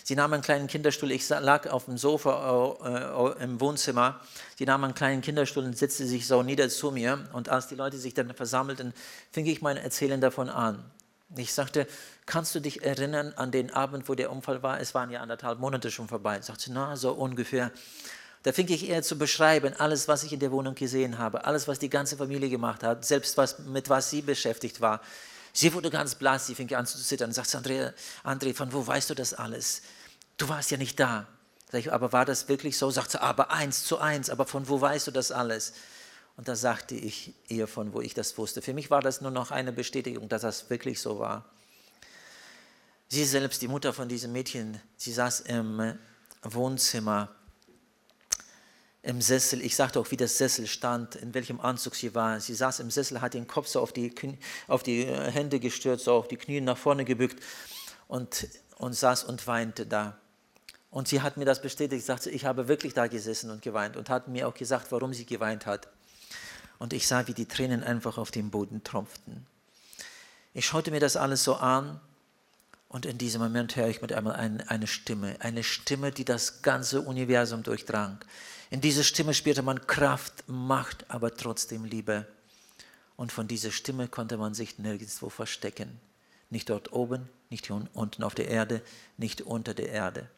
[0.06, 1.10] Sie nahm einen kleinen Kinderstuhl.
[1.12, 4.20] Ich lag auf dem Sofa äh, im Wohnzimmer.
[4.58, 7.26] Sie nahm einen kleinen Kinderstuhl und setzte sich so nieder zu mir.
[7.32, 8.92] Und als die Leute sich dann versammelten,
[9.32, 10.84] fing ich mein Erzählen davon an.
[11.36, 11.86] Ich sagte,
[12.26, 14.78] kannst du dich erinnern an den Abend, wo der Unfall war?
[14.78, 16.36] Es waren ja anderthalb Monate schon vorbei.
[16.38, 17.72] Ich sagte, na, so ungefähr.
[18.44, 21.66] Da fing ich eher zu beschreiben, alles, was ich in der Wohnung gesehen habe, alles,
[21.66, 25.00] was die ganze Familie gemacht hat, selbst was, mit was sie beschäftigt war.
[25.54, 28.86] Sie wurde ganz blass, sie fing an zu zittern und sagte, André, André, von wo
[28.86, 29.80] weißt du das alles?
[30.36, 31.26] Du warst ja nicht da.
[31.72, 32.90] Sag ich, aber war das wirklich so?
[32.90, 35.72] Sagt sie, aber eins zu eins, aber von wo weißt du das alles?
[36.36, 38.60] Und da sagte ich ihr, von wo ich das wusste.
[38.60, 41.46] Für mich war das nur noch eine Bestätigung, dass das wirklich so war.
[43.08, 45.96] Sie selbst, die Mutter von diesem Mädchen, sie saß im
[46.42, 47.34] Wohnzimmer
[49.04, 49.60] im Sessel.
[49.60, 52.40] Ich sagte auch, wie das Sessel stand, in welchem Anzug sie war.
[52.40, 54.12] Sie saß im Sessel, hat den Kopf so auf die,
[54.66, 57.42] auf die äh, Hände gestürzt, so auf die Knie nach vorne gebückt
[58.08, 60.18] und, und saß und weinte da.
[60.90, 64.08] Und sie hat mir das bestätigt, sagte, ich habe wirklich da gesessen und geweint und
[64.08, 65.88] hat mir auch gesagt, warum sie geweint hat.
[66.78, 69.46] Und ich sah, wie die Tränen einfach auf den Boden tropften.
[70.54, 72.00] Ich schaute mir das alles so an
[72.88, 76.62] und in diesem Moment höre ich mit einmal eine, eine Stimme, eine Stimme, die das
[76.62, 78.18] ganze Universum durchdrang.
[78.70, 82.26] In dieser Stimme spürte man Kraft, Macht, aber trotzdem Liebe.
[83.16, 86.00] Und von dieser Stimme konnte man sich nirgendwo verstecken.
[86.50, 88.82] Nicht dort oben, nicht hier unten auf der Erde,
[89.16, 90.28] nicht unter der Erde.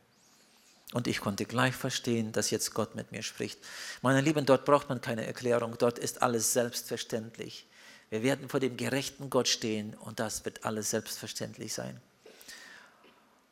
[0.93, 3.59] Und ich konnte gleich verstehen, dass jetzt Gott mit mir spricht.
[4.03, 7.67] Meine Lieben, dort braucht man keine Erklärung, dort ist alles selbstverständlich.
[8.09, 12.01] Wir werden vor dem gerechten Gott stehen und das wird alles selbstverständlich sein.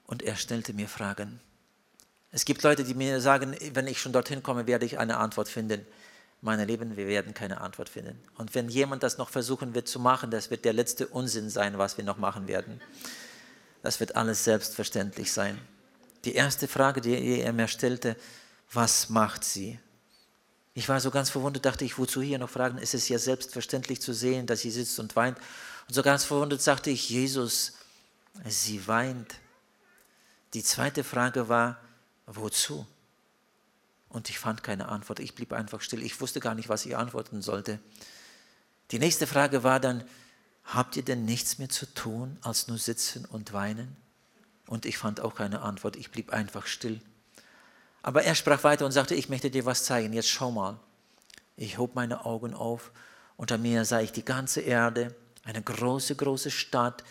[0.06, 1.40] Und er stellte mir Fragen.
[2.34, 5.48] Es gibt Leute, die mir sagen, wenn ich schon dorthin komme, werde ich eine Antwort
[5.48, 5.86] finden.
[6.42, 8.20] Meine Lieben, wir werden keine Antwort finden.
[8.36, 11.78] Und wenn jemand das noch versuchen wird zu machen, das wird der letzte Unsinn sein,
[11.78, 12.80] was wir noch machen werden.
[13.84, 15.60] Das wird alles selbstverständlich sein.
[16.24, 18.16] Die erste Frage, die er mir stellte,
[18.72, 19.78] was macht sie?
[20.74, 22.78] Ich war so ganz verwundert, dachte ich, wozu hier noch fragen?
[22.82, 25.38] Es ist ja selbstverständlich zu sehen, dass sie sitzt und weint.
[25.86, 27.74] Und so ganz verwundert sagte ich, Jesus,
[28.44, 29.36] sie weint.
[30.52, 31.78] Die zweite Frage war,
[32.26, 32.86] wozu?
[34.08, 35.18] Und ich fand keine Antwort.
[35.18, 36.02] Ich blieb einfach still.
[36.02, 37.80] Ich wusste gar nicht, was ich antworten sollte.
[38.90, 40.04] Die nächste Frage war dann,
[40.64, 43.96] habt ihr denn nichts mehr zu tun, als nur sitzen und weinen?
[44.66, 45.96] Und ich fand auch keine Antwort.
[45.96, 47.00] Ich blieb einfach still.
[48.02, 50.12] Aber er sprach weiter und sagte, ich möchte dir was zeigen.
[50.12, 50.78] Jetzt schau mal.
[51.56, 52.92] Ich hob meine Augen auf.
[53.36, 57.02] Unter mir sah ich die ganze Erde, eine große, große Stadt,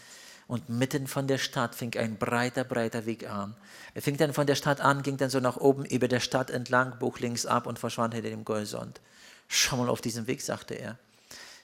[0.48, 3.56] und mitten von der Stadt fing ein breiter, breiter Weg an.
[3.94, 6.50] Er fing dann von der Stadt an, ging dann so nach oben über der Stadt
[6.50, 9.00] entlang, bog links ab und verschwand hinter dem Golsond.
[9.48, 10.98] Schau mal auf diesen Weg, sagte er.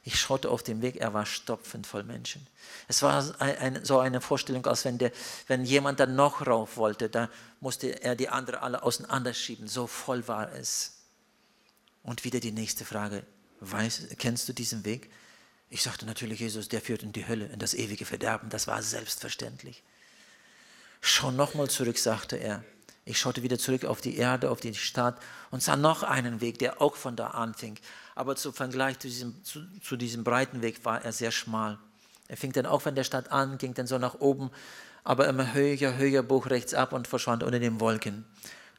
[0.04, 2.48] Ich schaute auf den Weg, er war stopfend voll Menschen.
[2.88, 5.12] Es war ein, so eine Vorstellung, als wenn, der,
[5.48, 9.68] wenn jemand dann noch rauf wollte, da musste er die anderen alle auseinanderschieben.
[9.68, 11.00] So voll war es.
[12.04, 13.24] Und wieder die nächste Frage,
[13.60, 15.12] weißt, kennst du diesen Weg?
[15.70, 18.50] Ich sagte natürlich, Jesus, der führt in die Hölle, in das ewige Verderben.
[18.50, 19.84] Das war selbstverständlich.
[21.02, 22.64] Schau nochmal zurück, sagte er.
[23.06, 25.20] Ich schaute wieder zurück auf die Erde, auf die Stadt
[25.52, 27.78] und sah noch einen Weg, der auch von da anfing.
[28.16, 31.80] Aber zum Vergleich zu diesem, zu, zu diesem breiten Weg war er sehr schmal.
[32.28, 34.52] Er fing dann auch von der Stadt an, ging dann so nach oben,
[35.04, 38.26] aber immer höher, höher, bog rechts ab und verschwand unter den Wolken.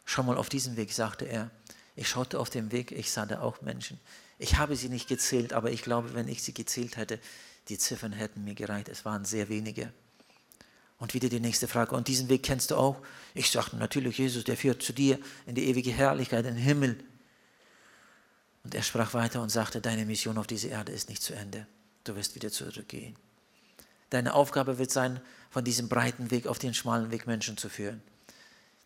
[0.04, 1.50] Schau mal auf diesen Weg, sagte er.
[1.96, 3.98] Ich schaute auf den Weg, ich sah da auch Menschen.
[4.42, 7.20] Ich habe sie nicht gezählt, aber ich glaube, wenn ich sie gezählt hätte,
[7.68, 8.88] die Ziffern hätten mir gereicht.
[8.88, 9.92] Es waren sehr wenige.
[10.98, 11.94] Und wieder die nächste Frage.
[11.94, 13.02] Und diesen Weg kennst du auch?
[13.34, 17.04] Ich sagte natürlich, Jesus, der führt zu dir in die ewige Herrlichkeit, in den Himmel.
[18.64, 21.66] Und er sprach weiter und sagte, deine Mission auf dieser Erde ist nicht zu Ende.
[22.04, 23.16] Du wirst wieder zurückgehen.
[24.08, 28.02] Deine Aufgabe wird sein, von diesem breiten Weg auf den schmalen Weg Menschen zu führen.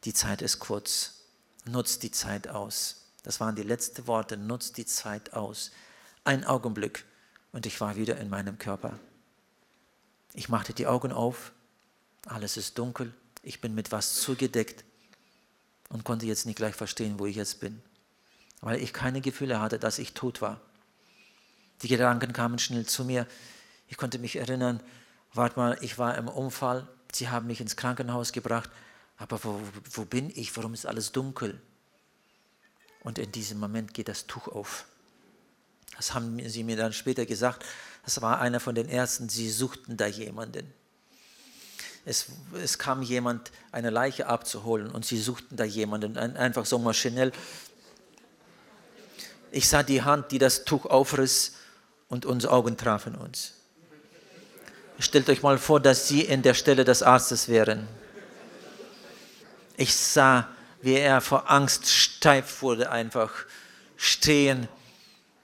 [0.02, 1.20] Die Zeit ist kurz.
[1.64, 3.03] Nutzt die Zeit aus.
[3.24, 4.36] Das waren die letzten Worte.
[4.36, 5.72] Nutzt die Zeit aus.
[6.22, 7.04] Ein Augenblick
[7.50, 9.00] und ich war wieder in meinem Körper.
[10.32, 11.50] Ich machte die Augen auf
[12.26, 14.84] alles ist dunkel, ich bin mit was zugedeckt
[15.88, 17.82] und konnte jetzt nicht gleich verstehen, wo ich jetzt bin,
[18.60, 20.60] weil ich keine Gefühle hatte, dass ich tot war.
[21.82, 23.26] Die Gedanken kamen schnell zu mir.
[23.88, 24.80] Ich konnte mich erinnern,
[25.34, 28.70] warte mal, ich war im Unfall, sie haben mich ins Krankenhaus gebracht,
[29.16, 29.60] aber wo,
[29.90, 30.56] wo bin ich?
[30.56, 31.60] Warum ist alles dunkel?
[33.04, 34.86] Und in diesem Moment geht das Tuch auf.
[35.96, 37.64] Das haben sie mir dann später gesagt.
[38.04, 39.28] Das war einer von den Ärzten.
[39.28, 40.72] Sie suchten da jemanden
[42.04, 42.26] es,
[42.62, 47.32] es kam jemand, eine Leiche abzuholen und sie suchten da jemanden, einfach so maschinell.
[49.50, 51.54] Ich sah die Hand, die das Tuch aufriss
[52.08, 53.54] und unsere Augen trafen uns.
[54.98, 57.88] Stellt euch mal vor, dass Sie in der Stelle des Arztes wären.
[59.76, 60.48] Ich sah,
[60.84, 63.30] wie er vor Angst steif wurde, einfach
[63.96, 64.68] stehen.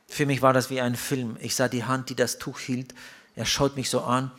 [0.06, 1.38] Für mich war das wie ein Film.
[1.40, 2.94] Ich sah die Hand, die das Tuch hielt.
[3.36, 4.30] Er schaut mich so an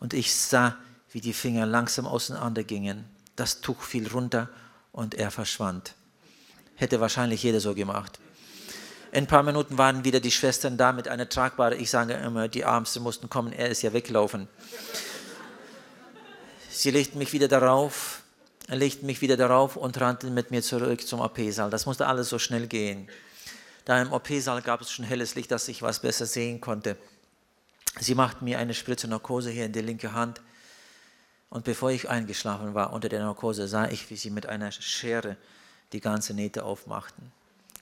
[0.00, 0.76] und ich sah,
[1.12, 3.04] wie die Finger langsam auseinandergingen.
[3.36, 4.48] Das Tuch fiel runter
[4.90, 5.94] und er verschwand.
[6.74, 8.18] Hätte wahrscheinlich jeder so gemacht.
[9.12, 11.76] In ein paar Minuten waren wieder die Schwestern da mit einer tragbare.
[11.76, 14.48] Ich sage immer, die Armsten mussten kommen, er ist ja weglaufen.
[16.68, 18.22] Sie legten mich wieder darauf,
[18.76, 21.70] legten mich wieder darauf und rannten mit mir zurück zum OP-Saal.
[21.70, 23.08] Das musste alles so schnell gehen.
[23.86, 26.96] Da im OP-Saal gab es schon helles Licht, dass ich was besser sehen konnte.
[27.98, 30.42] Sie machten mir eine Spritze Narkose hier in die linke Hand.
[31.48, 35.38] Und bevor ich eingeschlafen war unter der Narkose, sah ich, wie sie mit einer Schere
[35.92, 37.32] die ganze Nähte aufmachten.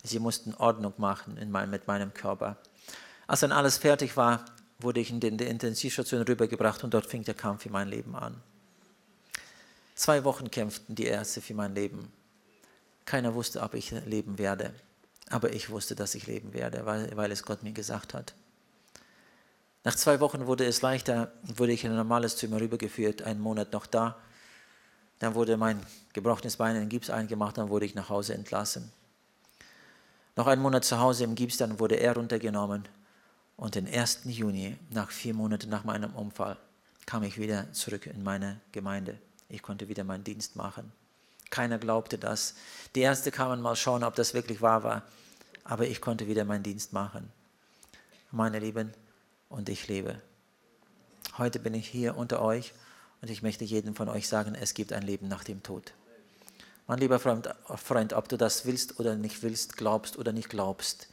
[0.04, 2.56] Sie mussten Ordnung machen in mein, mit meinem Körper.
[3.26, 4.44] Als dann alles fertig war,
[4.78, 8.40] wurde ich in die Intensivstation rübergebracht und dort fing der Kampf für mein Leben an.
[9.96, 12.12] Zwei Wochen kämpften die Ärzte für mein Leben.
[13.06, 14.74] Keiner wusste, ob ich leben werde.
[15.30, 18.34] Aber ich wusste, dass ich leben werde, weil, weil es Gott mir gesagt hat.
[19.84, 23.72] Nach zwei Wochen wurde es leichter, wurde ich in ein normales Zimmer rübergeführt, einen Monat
[23.72, 24.16] noch da.
[25.18, 25.80] Dann wurde mein
[26.12, 28.92] gebrochenes Bein in Gips eingemacht, dann wurde ich nach Hause entlassen.
[30.36, 32.86] Noch einen Monat zu Hause im Gips, dann wurde er runtergenommen.
[33.56, 34.20] Und den 1.
[34.24, 36.58] Juni, nach vier Monaten nach meinem Unfall,
[37.06, 39.18] kam ich wieder zurück in meine Gemeinde.
[39.48, 40.92] Ich konnte wieder meinen Dienst machen.
[41.50, 42.54] Keiner glaubte das.
[42.94, 45.02] Die Ärzte kamen mal schauen, ob das wirklich wahr war.
[45.64, 47.30] Aber ich konnte wieder meinen Dienst machen.
[48.30, 48.92] Meine Lieben,
[49.48, 50.20] und ich lebe.
[51.38, 52.72] Heute bin ich hier unter euch
[53.20, 55.92] und ich möchte jedem von euch sagen, es gibt ein Leben nach dem Tod.
[56.86, 61.08] Mein lieber Freund, Freund, ob du das willst oder nicht willst, glaubst oder nicht glaubst,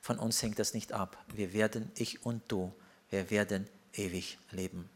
[0.00, 1.16] von uns hängt das nicht ab.
[1.34, 2.72] Wir werden, ich und du,
[3.10, 4.88] wir werden ewig leben.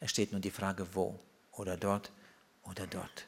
[0.00, 1.18] Es steht nur die Frage, wo
[1.56, 2.12] oder dort
[2.62, 3.26] oder dort.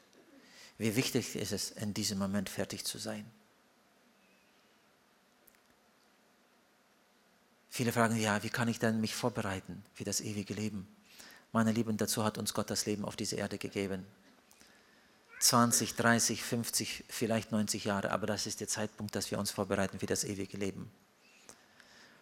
[0.77, 3.25] Wie wichtig ist es, in diesem Moment fertig zu sein?
[7.69, 10.87] Viele fragen, ja, wie kann ich denn mich vorbereiten für das ewige Leben?
[11.51, 14.05] Meine Lieben, dazu hat uns Gott das Leben auf diese Erde gegeben.
[15.39, 19.99] 20, 30, 50, vielleicht 90 Jahre, aber das ist der Zeitpunkt, dass wir uns vorbereiten
[19.99, 20.91] für das ewige Leben.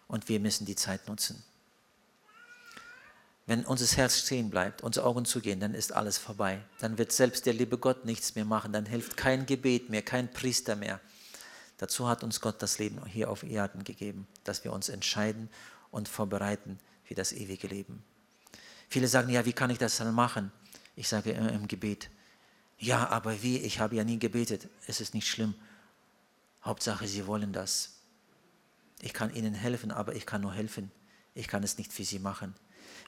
[0.08, 1.42] Und wir müssen die Zeit nutzen.
[3.46, 6.60] Wenn unser Herz stehen bleibt, unsere Augen zugehen, dann ist alles vorbei.
[6.80, 8.72] Dann wird selbst der liebe Gott nichts mehr machen.
[8.72, 11.00] Dann hilft kein Gebet mehr, kein Priester mehr.
[11.78, 15.48] Dazu hat uns Gott das Leben hier auf Erden gegeben, dass wir uns entscheiden
[15.92, 18.02] und vorbereiten für das ewige Leben.
[18.88, 20.50] Viele sagen, ja, wie kann ich das dann machen?
[20.96, 22.10] Ich sage immer im Gebet.
[22.78, 23.58] Ja, aber wie?
[23.58, 24.68] Ich habe ja nie gebetet.
[24.86, 25.54] Es ist nicht schlimm.
[26.64, 27.92] Hauptsache, Sie wollen das.
[29.02, 30.90] Ich kann ihnen helfen, aber ich kann nur helfen.
[31.34, 32.54] Ich kann es nicht für sie machen.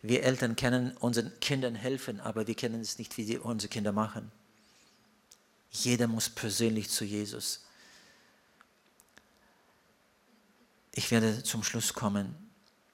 [0.03, 3.93] Wir Eltern können unseren Kindern helfen, aber wir können es nicht, wie sie unsere Kinder
[3.93, 4.31] machen.
[5.71, 7.65] Jeder muss persönlich zu Jesus.
[10.93, 12.35] Ich werde zum Schluss kommen.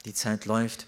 [0.05, 0.87] Die Zeit läuft.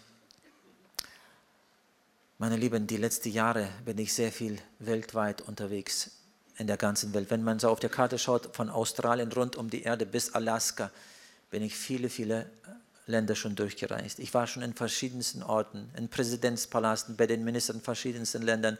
[2.38, 6.10] Meine Lieben, die letzten Jahre bin ich sehr viel weltweit unterwegs,
[6.58, 7.30] in der ganzen Welt.
[7.30, 10.90] Wenn man so auf der Karte schaut, von Australien rund um die Erde bis Alaska,
[11.50, 12.50] bin ich viele, viele
[13.06, 14.18] Länder schon durchgereist.
[14.18, 18.78] Ich war schon in verschiedensten Orten, in Präsidentspalasten, bei den Ministern verschiedensten Ländern,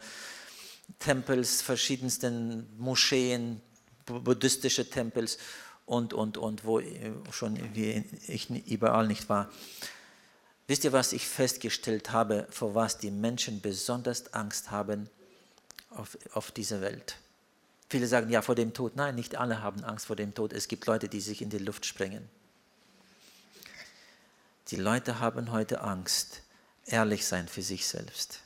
[0.99, 3.61] Tempels, verschiedensten Moscheen,
[4.05, 5.37] buddhistische Tempels
[5.85, 6.81] und, und, und, wo
[7.31, 7.57] schon
[8.27, 9.49] ich überall nicht war.
[10.67, 15.09] Wisst ihr, was ich festgestellt habe, vor was die Menschen besonders Angst haben
[15.89, 17.17] auf, auf dieser Welt?
[17.89, 18.97] Viele sagen ja vor dem Tod.
[18.97, 20.51] Nein, nicht alle haben Angst vor dem Tod.
[20.51, 22.27] Es gibt Leute, die sich in die Luft sprengen.
[24.69, 26.41] Die Leute haben heute Angst,
[26.85, 28.41] ehrlich sein für sich selbst.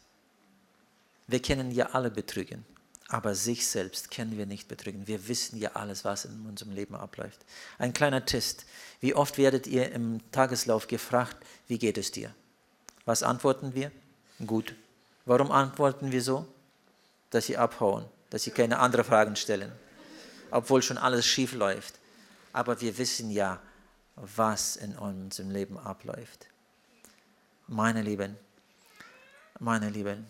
[1.25, 2.63] Wir kennen ja alle betrügen,
[3.07, 5.07] aber sich selbst kennen wir nicht betrügen.
[5.07, 7.39] Wir wissen ja alles, was in unserem Leben abläuft.
[7.79, 8.65] Ein kleiner Test.
[8.99, 12.31] Wie oft werdet ihr im Tageslauf gefragt, wie geht es dir?
[13.05, 13.91] Was antworten wir?
[14.45, 14.75] Gut.
[15.25, 16.45] Warum antworten wir so?
[17.31, 19.71] Dass sie abhauen, dass sie keine anderen Fragen stellen,
[20.51, 21.95] obwohl schon alles schief läuft.
[22.53, 23.59] Aber wir wissen ja,
[24.21, 26.47] was in unserem Leben abläuft.
[27.67, 28.37] Meine Lieben,
[29.59, 30.27] meine Lieben,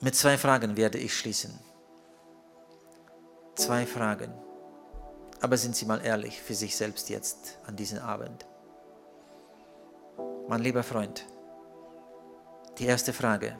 [0.00, 1.58] mit zwei Fragen werde ich schließen.
[3.56, 4.32] Zwei Fragen.
[5.40, 8.46] Aber sind Sie mal ehrlich für sich selbst jetzt an diesem Abend.
[10.48, 11.26] Mein lieber Freund,
[12.78, 13.58] die erste Frage.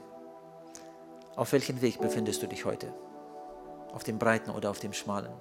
[1.37, 2.95] Auf welchem Weg befindest du dich heute?
[3.93, 5.33] Auf dem breiten oder auf dem schmalen?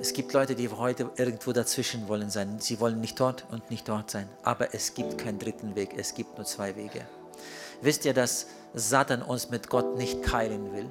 [0.00, 2.58] Es gibt Leute, die heute irgendwo dazwischen wollen sein.
[2.58, 4.28] Sie wollen nicht dort und nicht dort sein.
[4.42, 5.94] Aber es gibt keinen dritten Weg.
[5.96, 7.06] Es gibt nur zwei Wege.
[7.80, 10.90] Wisst ihr, dass Satan uns mit Gott nicht teilen will?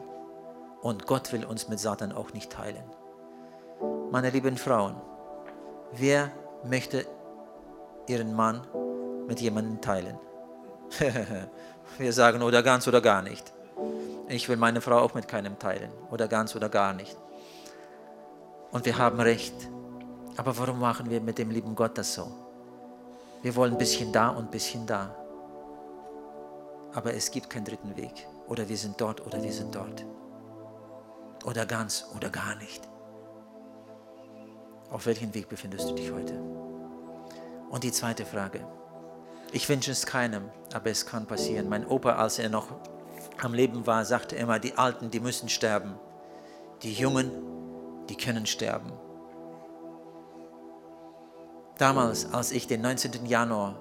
[0.81, 2.83] Und Gott will uns mit Satan auch nicht teilen
[4.13, 4.95] meine lieben Frauen,
[5.91, 6.31] wer
[6.63, 7.03] möchte
[8.05, 8.61] ihren Mann
[9.27, 10.19] mit jemandem teilen?
[11.97, 13.51] Wir sagen oder ganz oder gar nicht.
[14.27, 17.17] Ich will meine Frau auch mit keinem teilen oder ganz oder gar nicht.
[18.73, 19.69] Und wir haben recht.
[20.35, 22.27] Aber warum machen wir mit dem lieben Gott das so?
[23.43, 25.15] Wir wollen ein bisschen da und ein bisschen da.
[26.93, 28.27] Aber es gibt keinen dritten Weg.
[28.47, 30.03] Oder wir sind dort oder wir sind dort.
[31.45, 32.89] Oder ganz oder gar nicht.
[34.89, 36.33] Auf welchem Weg befindest du dich heute?
[37.69, 38.65] Und die zweite Frage.
[39.51, 41.69] Ich wünsche es keinem, aber es kann passieren.
[41.69, 42.67] Mein Opa, als er noch
[43.39, 45.93] am Leben war, sagte immer, die Alten, die müssen sterben.
[46.81, 47.52] Die Jungen,
[48.09, 48.91] die können sterben.
[51.77, 53.25] Damals, als ich den 19.
[53.25, 53.79] Januar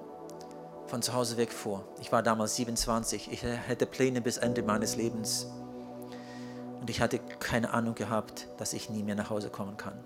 [0.86, 5.46] von zu Hause wegfuhr, ich war damals 27, ich hätte Pläne bis Ende meines Lebens.
[6.80, 10.02] Und ich hatte keine Ahnung gehabt, dass ich nie mehr nach Hause kommen kann.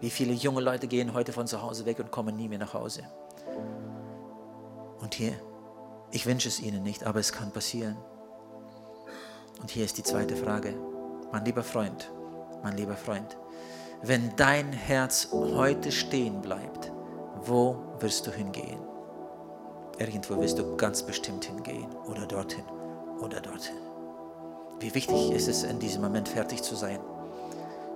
[0.00, 2.74] Wie viele junge Leute gehen heute von zu Hause weg und kommen nie mehr nach
[2.74, 3.02] Hause.
[5.00, 5.34] Und hier,
[6.10, 7.96] ich wünsche es ihnen nicht, aber es kann passieren.
[9.60, 10.74] Und hier ist die zweite Frage.
[11.32, 12.10] Mein lieber Freund,
[12.66, 13.36] mein lieber Freund,
[14.02, 16.90] wenn dein Herz heute stehen bleibt,
[17.42, 18.80] wo wirst du hingehen?
[20.00, 22.64] Irgendwo wirst du ganz bestimmt hingehen oder dorthin
[23.20, 23.76] oder dorthin.
[24.80, 26.98] Wie wichtig ist es, in diesem Moment fertig zu sein?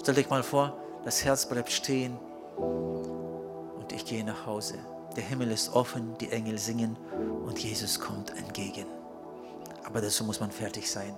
[0.01, 2.17] Stell dich mal vor, das Herz bleibt stehen
[2.57, 4.75] und ich gehe nach Hause.
[5.17, 6.97] Der Himmel ist offen, die Engel singen
[7.45, 8.87] und Jesus kommt entgegen.
[9.85, 11.17] Aber dazu muss man fertig sein.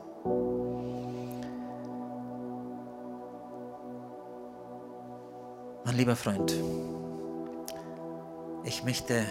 [5.84, 6.54] Mein lieber Freund,
[8.62, 9.24] ich möchte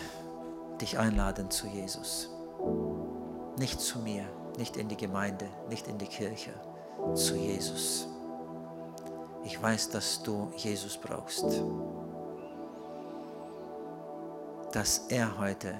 [0.81, 2.29] dich einladen zu Jesus.
[3.57, 4.25] Nicht zu mir,
[4.57, 6.51] nicht in die Gemeinde, nicht in die Kirche,
[7.15, 8.07] zu Jesus.
[9.45, 11.45] Ich weiß, dass du Jesus brauchst.
[14.73, 15.73] Dass er heute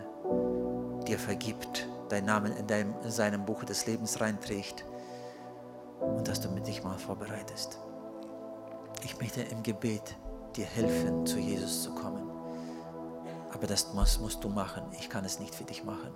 [1.05, 4.85] dir vergibt, deinen Namen in, deinem, in seinem Buch des Lebens reinträgt
[5.99, 7.77] und dass du mit dich mal vorbereitest.
[9.03, 10.15] Ich möchte im Gebet
[10.57, 12.29] dir helfen, zu Jesus zu kommen.
[13.53, 14.83] Aber das musst, musst du machen.
[14.99, 16.11] Ich kann es nicht für dich machen.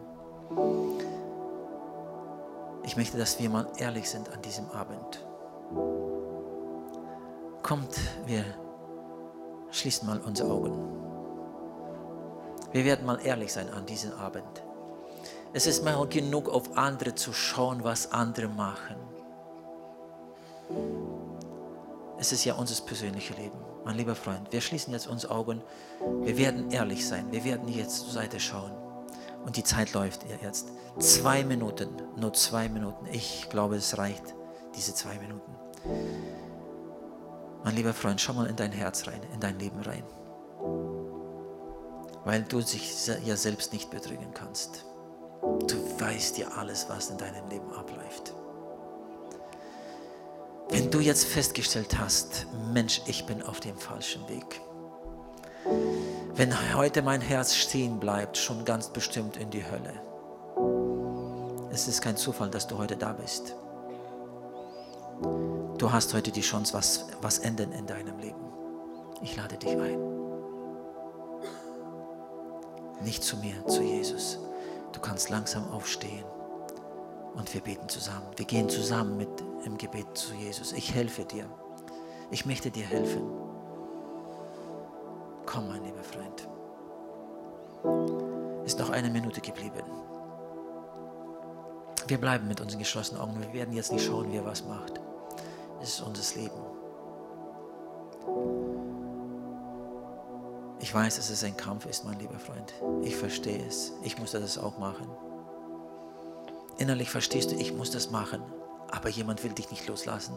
[2.84, 5.26] Ich möchte, dass wir mal ehrlich sind an diesem Abend.
[7.64, 8.44] Kommt, wir
[9.72, 10.96] schließen mal unsere Augen.
[12.72, 14.64] Wir werden mal ehrlich sein an diesem Abend.
[15.54, 18.98] Es ist mal genug, auf andere zu schauen, was andere machen.
[22.20, 23.75] Es ist ja unser persönliches Leben.
[23.86, 25.62] Mein lieber Freund, wir schließen jetzt unsere Augen.
[26.22, 27.32] Wir werden ehrlich sein.
[27.32, 28.72] Wir werden jetzt zur Seite schauen.
[29.46, 30.72] Und die Zeit läuft jetzt.
[30.98, 33.06] Zwei Minuten, nur zwei Minuten.
[33.12, 34.34] Ich glaube, es reicht,
[34.76, 35.54] diese zwei Minuten.
[37.64, 40.04] Mein lieber Freund, schau mal in dein Herz rein, in dein Leben rein.
[42.24, 44.84] Weil du dich ja selbst nicht betrügen kannst.
[45.68, 48.34] Du weißt ja alles, was in deinem Leben abläuft.
[50.86, 54.62] Wenn du jetzt festgestellt hast, Mensch, ich bin auf dem falschen Weg.
[56.36, 60.00] Wenn heute mein Herz stehen bleibt, schon ganz bestimmt in die Hölle.
[61.72, 63.56] Es ist kein Zufall, dass du heute da bist.
[65.80, 68.46] Du hast heute die Chance, was, was ändern in deinem Leben.
[69.24, 69.98] Ich lade dich ein.
[73.04, 74.38] Nicht zu mir, zu Jesus.
[74.92, 76.26] Du kannst langsam aufstehen
[77.36, 78.28] und wir beten zusammen.
[78.36, 79.30] Wir gehen zusammen mit
[79.66, 80.72] im Gebet zu Jesus.
[80.72, 81.46] Ich helfe dir.
[82.32, 83.22] Ich möchte dir helfen.
[85.46, 86.48] Komm, mein lieber Freund.
[88.66, 89.84] Ist noch eine Minute geblieben.
[92.08, 93.40] Wir bleiben mit unseren geschlossenen Augen.
[93.40, 95.00] Wir werden jetzt nicht schauen, wer was macht.
[95.82, 96.62] Es ist unser Leben.
[100.80, 102.74] Ich weiß, dass es ein Kampf ist, mein lieber Freund.
[103.02, 103.94] Ich verstehe es.
[104.04, 105.08] Ich muss das auch machen.
[106.78, 108.42] Innerlich verstehst du, ich muss das machen,
[108.90, 110.34] aber jemand will dich nicht loslassen.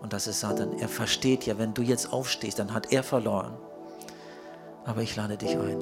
[0.00, 0.78] Und das ist Satan.
[0.78, 3.56] Er versteht ja, wenn du jetzt aufstehst, dann hat er verloren.
[4.84, 5.78] Aber ich lade dich ein.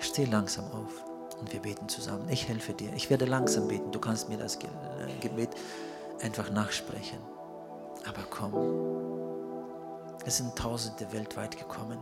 [0.00, 1.04] Steh langsam auf
[1.38, 2.28] und wir beten zusammen.
[2.28, 2.92] Ich helfe dir.
[2.94, 3.92] Ich werde langsam beten.
[3.92, 4.58] Du kannst mir das äh,
[5.20, 5.50] Gebet
[6.20, 7.18] einfach nachsprechen.
[8.04, 8.54] Aber komm.
[10.26, 11.98] Es sind Tausende weltweit gekommen.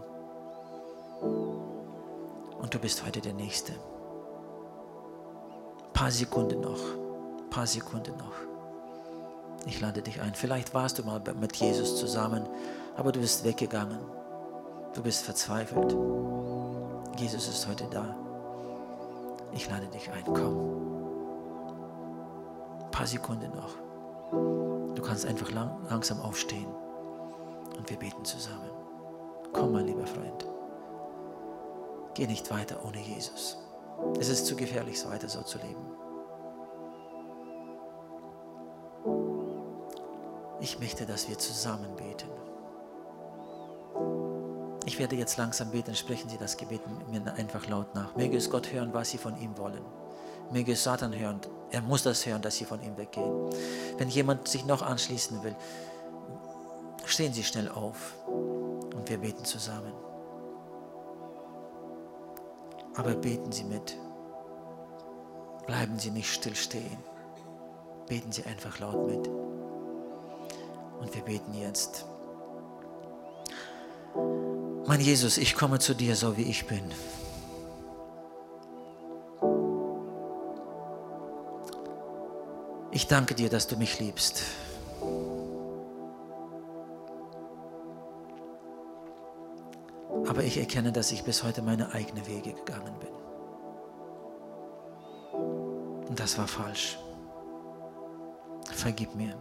[2.61, 3.72] Und du bist heute der Nächste
[6.01, 6.80] paar Sekunden noch.
[7.51, 9.66] Paar Sekunden noch.
[9.66, 10.34] Ich lade dich ein.
[10.34, 12.48] Vielleicht warst du mal mit Jesus zusammen,
[12.96, 13.98] aber du bist weggegangen.
[14.94, 15.94] Du bist verzweifelt.
[17.18, 18.16] Jesus ist heute da.
[19.53, 20.24] Ich lade dich ein.
[20.24, 20.70] Komm.
[22.90, 23.74] Paar Sekunden noch.
[24.94, 26.72] Du kannst einfach lang, langsam aufstehen
[27.76, 28.70] und wir beten zusammen.
[29.53, 30.46] Komm, mein lieber Freund.
[32.14, 33.59] Geh nicht weiter ohne Jesus.
[34.18, 35.86] Es ist zu gefährlich, weiter so zu leben.
[40.61, 42.28] Ich möchte, dass wir zusammen beten.
[44.84, 48.14] Ich werde jetzt langsam beten, sprechen Sie das Gebet mir einfach laut nach.
[48.16, 49.84] Möge es Gott hören, was Sie von ihm wollen.
[50.53, 51.40] Möge es Satan hören.
[51.70, 53.51] Er muss das hören, dass Sie von ihm weggehen.
[53.98, 55.55] Wenn jemand sich noch anschließen will,
[57.07, 59.92] stehen Sie schnell auf und wir beten zusammen
[62.95, 63.97] aber beten Sie mit.
[65.66, 66.99] Bleiben Sie nicht stillstehen.
[68.09, 69.28] Beten Sie einfach laut mit.
[71.01, 72.05] Und wir beten jetzt.
[74.86, 76.82] Mein Jesus, ich komme zu dir so wie ich bin.
[82.91, 84.43] Ich danke dir, dass du mich liebst.
[90.30, 93.08] Aber ich erkenne, dass ich bis heute meine eigenen Wege gegangen bin.
[96.08, 97.00] Und das war falsch.
[98.70, 99.34] Vergib mir.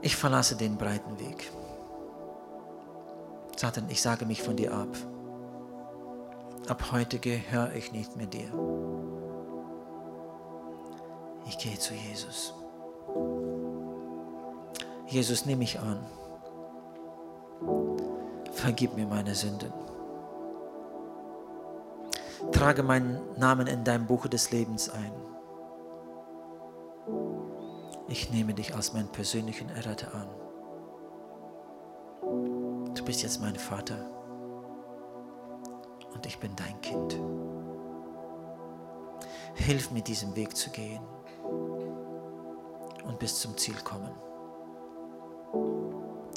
[0.00, 1.52] Ich verlasse den breiten Weg.
[3.56, 4.96] Satan, ich sage mich von dir ab.
[6.66, 8.50] Ab heute gehöre ich nicht mehr dir.
[11.46, 12.54] Ich gehe zu Jesus.
[15.08, 15.98] Jesus, nehme mich an
[18.56, 19.72] vergib mir meine Sünden.
[22.52, 25.12] Trage meinen Namen in deinem Buch des Lebens ein.
[28.08, 30.28] Ich nehme dich als meinen persönlichen Erretter an.
[32.94, 34.10] Du bist jetzt mein Vater
[36.14, 37.20] und ich bin dein Kind.
[39.54, 41.02] Hilf mir, diesen Weg zu gehen
[43.04, 44.12] und bis zum Ziel kommen.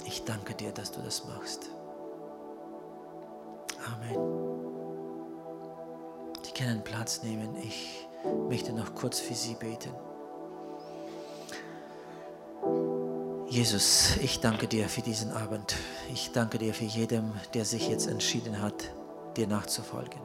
[0.05, 1.70] Ich danke dir, dass du das machst.
[3.94, 4.18] Amen.
[6.44, 7.56] Sie können Platz nehmen.
[7.58, 8.08] Ich
[8.48, 9.92] möchte noch kurz für Sie beten.
[13.50, 15.76] Jesus, ich danke dir für diesen Abend.
[16.14, 18.92] Ich danke dir für jedem, der sich jetzt entschieden hat,
[19.38, 20.22] dir nachzufolgen.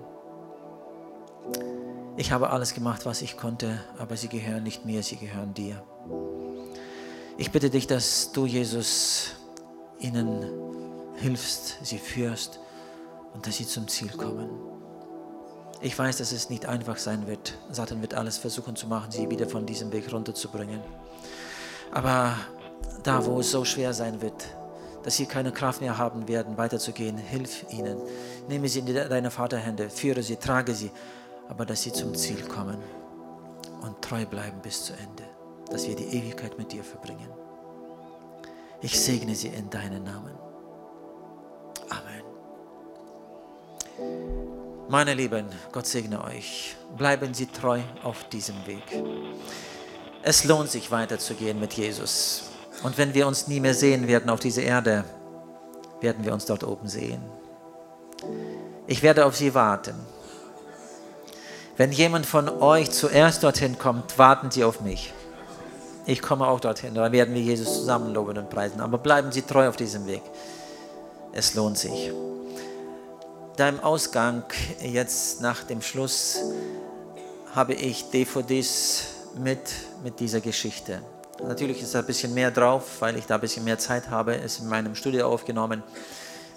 [2.16, 5.82] Ich habe alles gemacht, was ich konnte, aber sie gehören nicht mir, sie gehören dir.
[7.38, 9.32] Ich bitte dich, dass du, Jesus,
[9.98, 10.44] ihnen
[11.16, 12.60] hilfst, sie führst
[13.34, 14.48] und dass sie zum Ziel kommen.
[15.80, 17.58] Ich weiß, dass es nicht einfach sein wird.
[17.70, 20.80] Satan wird alles versuchen zu machen, sie wieder von diesem Weg runterzubringen.
[21.92, 22.36] Aber
[23.02, 24.46] da wo es so schwer sein wird,
[25.02, 27.98] dass sie keine Kraft mehr haben werden, weiterzugehen, hilf ihnen.
[28.48, 30.90] Nehme sie in deine Vaterhände, führe sie, trage sie,
[31.48, 32.78] aber dass sie zum Ziel kommen
[33.82, 35.24] und treu bleiben bis zu Ende,
[35.70, 37.28] dass wir die Ewigkeit mit dir verbringen.
[38.80, 40.32] Ich segne sie in deinen Namen.
[44.88, 46.76] Meine Lieben, Gott segne euch.
[46.96, 48.82] Bleiben Sie treu auf diesem Weg.
[50.22, 52.44] Es lohnt sich weiterzugehen mit Jesus.
[52.82, 55.04] Und wenn wir uns nie mehr sehen werden auf dieser Erde,
[56.00, 57.22] werden wir uns dort oben sehen.
[58.86, 59.94] Ich werde auf Sie warten.
[61.76, 65.12] Wenn jemand von euch zuerst dorthin kommt, warten Sie auf mich.
[66.06, 68.80] Ich komme auch dorthin, da werden wir Jesus zusammen loben und preisen.
[68.80, 70.22] Aber bleiben Sie treu auf diesem Weg.
[71.32, 72.12] Es lohnt sich.
[73.56, 74.42] Da im Ausgang,
[74.82, 76.40] jetzt nach dem Schluss,
[77.54, 79.04] habe ich DVDs
[79.38, 79.60] mit,
[80.02, 81.00] mit dieser Geschichte.
[81.40, 84.34] Natürlich ist da ein bisschen mehr drauf, weil ich da ein bisschen mehr Zeit habe.
[84.34, 85.84] Es ist in meinem Studio aufgenommen.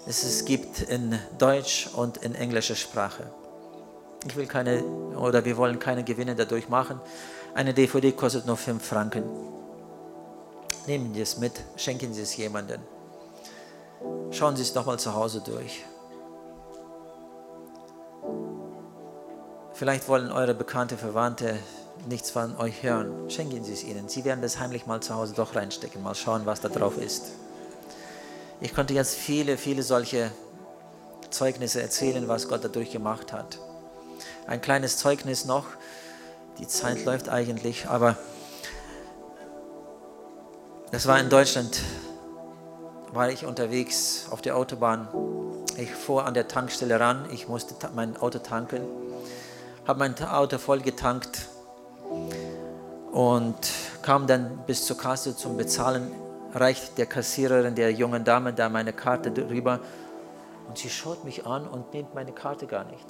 [0.08, 3.30] Es, es gibt in Deutsch und in englischer Sprache.
[4.26, 7.00] Ich will keine, oder wir wollen keine Gewinne dadurch machen.
[7.54, 9.22] Eine DVD kostet nur 5 Franken.
[10.88, 12.80] Nehmen Sie es mit, schenken Sie es jemandem.
[14.32, 15.84] Schauen Sie es nochmal zu Hause durch.
[19.78, 21.56] Vielleicht wollen eure bekannte Verwandte
[22.08, 23.30] nichts von euch hören.
[23.30, 24.08] Schenken Sie es ihnen.
[24.08, 27.26] Sie werden das heimlich mal zu Hause doch reinstecken, mal schauen, was da drauf ist.
[28.60, 30.32] Ich konnte jetzt viele, viele solche
[31.30, 33.60] Zeugnisse erzählen, was Gott dadurch gemacht hat.
[34.48, 35.66] Ein kleines Zeugnis noch.
[36.58, 38.16] Die Zeit läuft eigentlich, aber
[40.90, 41.82] das war in Deutschland,
[43.12, 45.06] war ich unterwegs auf der Autobahn.
[45.76, 48.80] Ich fuhr an der Tankstelle ran, ich musste mein Auto tanken,
[49.88, 51.48] habe mein Auto voll getankt
[53.10, 53.56] und
[54.02, 56.12] kam dann bis zur Kasse zum Bezahlen,
[56.54, 59.80] reicht der Kassiererin, der jungen Dame, da meine Karte drüber
[60.68, 63.06] und sie schaut mich an und nimmt meine Karte gar nicht.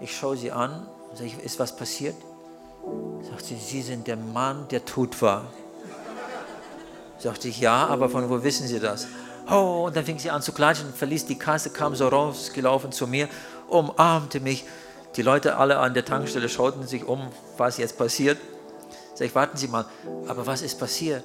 [0.00, 2.16] Ich schaue sie an und sage, ist was passiert?
[3.22, 5.44] Sagt sie, Sie sind der Mann, der tot war.
[7.18, 9.06] Sagte ich, ja, aber von wo wissen Sie das?
[9.50, 13.06] Oh, und dann fing sie an zu klatschen, verließ die Kasse, kam so rausgelaufen zu
[13.06, 13.28] mir,
[13.72, 14.64] umarmte mich
[15.16, 18.38] die Leute alle an der Tankstelle schauten sich um, was jetzt passiert.
[19.14, 19.84] Sag ich, warten Sie mal,
[20.26, 21.22] aber was ist passiert?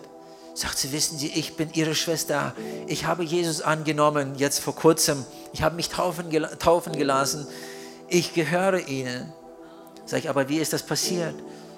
[0.54, 2.54] Sagt sie, wissen Sie, ich bin Ihre Schwester.
[2.88, 5.24] Ich habe Jesus angenommen, jetzt vor kurzem.
[5.54, 6.26] Ich habe mich taufen,
[6.60, 7.48] taufen gelassen.
[8.10, 9.32] Ich gehöre Ihnen.
[10.06, 11.36] Sag ich, aber wie ist das passiert?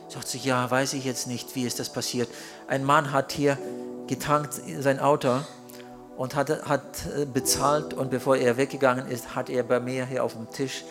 [0.07, 2.29] Sagt sie, ja, weiß ich jetzt nicht, wie ist das passiert.
[2.67, 3.57] Ein Mann hat hier
[4.07, 5.41] getankt sein Auto
[6.19, 6.83] und hat, hat
[7.17, 10.83] äh, bezahlt und bevor er weggegangen ist, hat er bei mir hier auf dem Tisch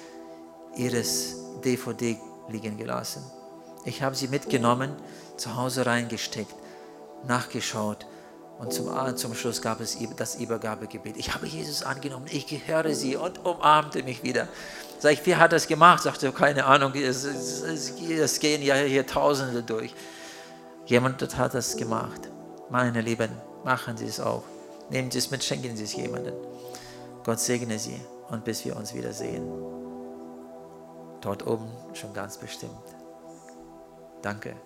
[0.75, 2.17] ihres DVD
[2.49, 3.23] liegen gelassen.
[3.85, 4.91] Ich habe sie mitgenommen,
[5.37, 6.55] zu Hause reingesteckt,
[7.27, 8.07] nachgeschaut
[8.59, 11.19] und zum, zum Schluss gab es das Übergabegebet.
[11.19, 14.49] Ich habe Jesus angenommen, ich gehöre sie und umarmte mich wieder.
[14.99, 16.05] Sag ich, wie hat das gemacht?
[16.05, 19.95] Sagte, keine Ahnung, es, es, es gehen ja hier Tausende durch.
[20.87, 22.31] Jemand hat das gemacht.
[22.71, 23.31] Meine Lieben,
[23.63, 24.43] machen Sie es auch.
[24.91, 26.35] Nehmen Sie es mit, schenken Sie es jemandem.
[27.25, 29.47] Gott segne Sie und bis wir uns wiedersehen.
[31.21, 32.73] Dort oben schon ganz bestimmt.
[34.23, 34.57] Danke.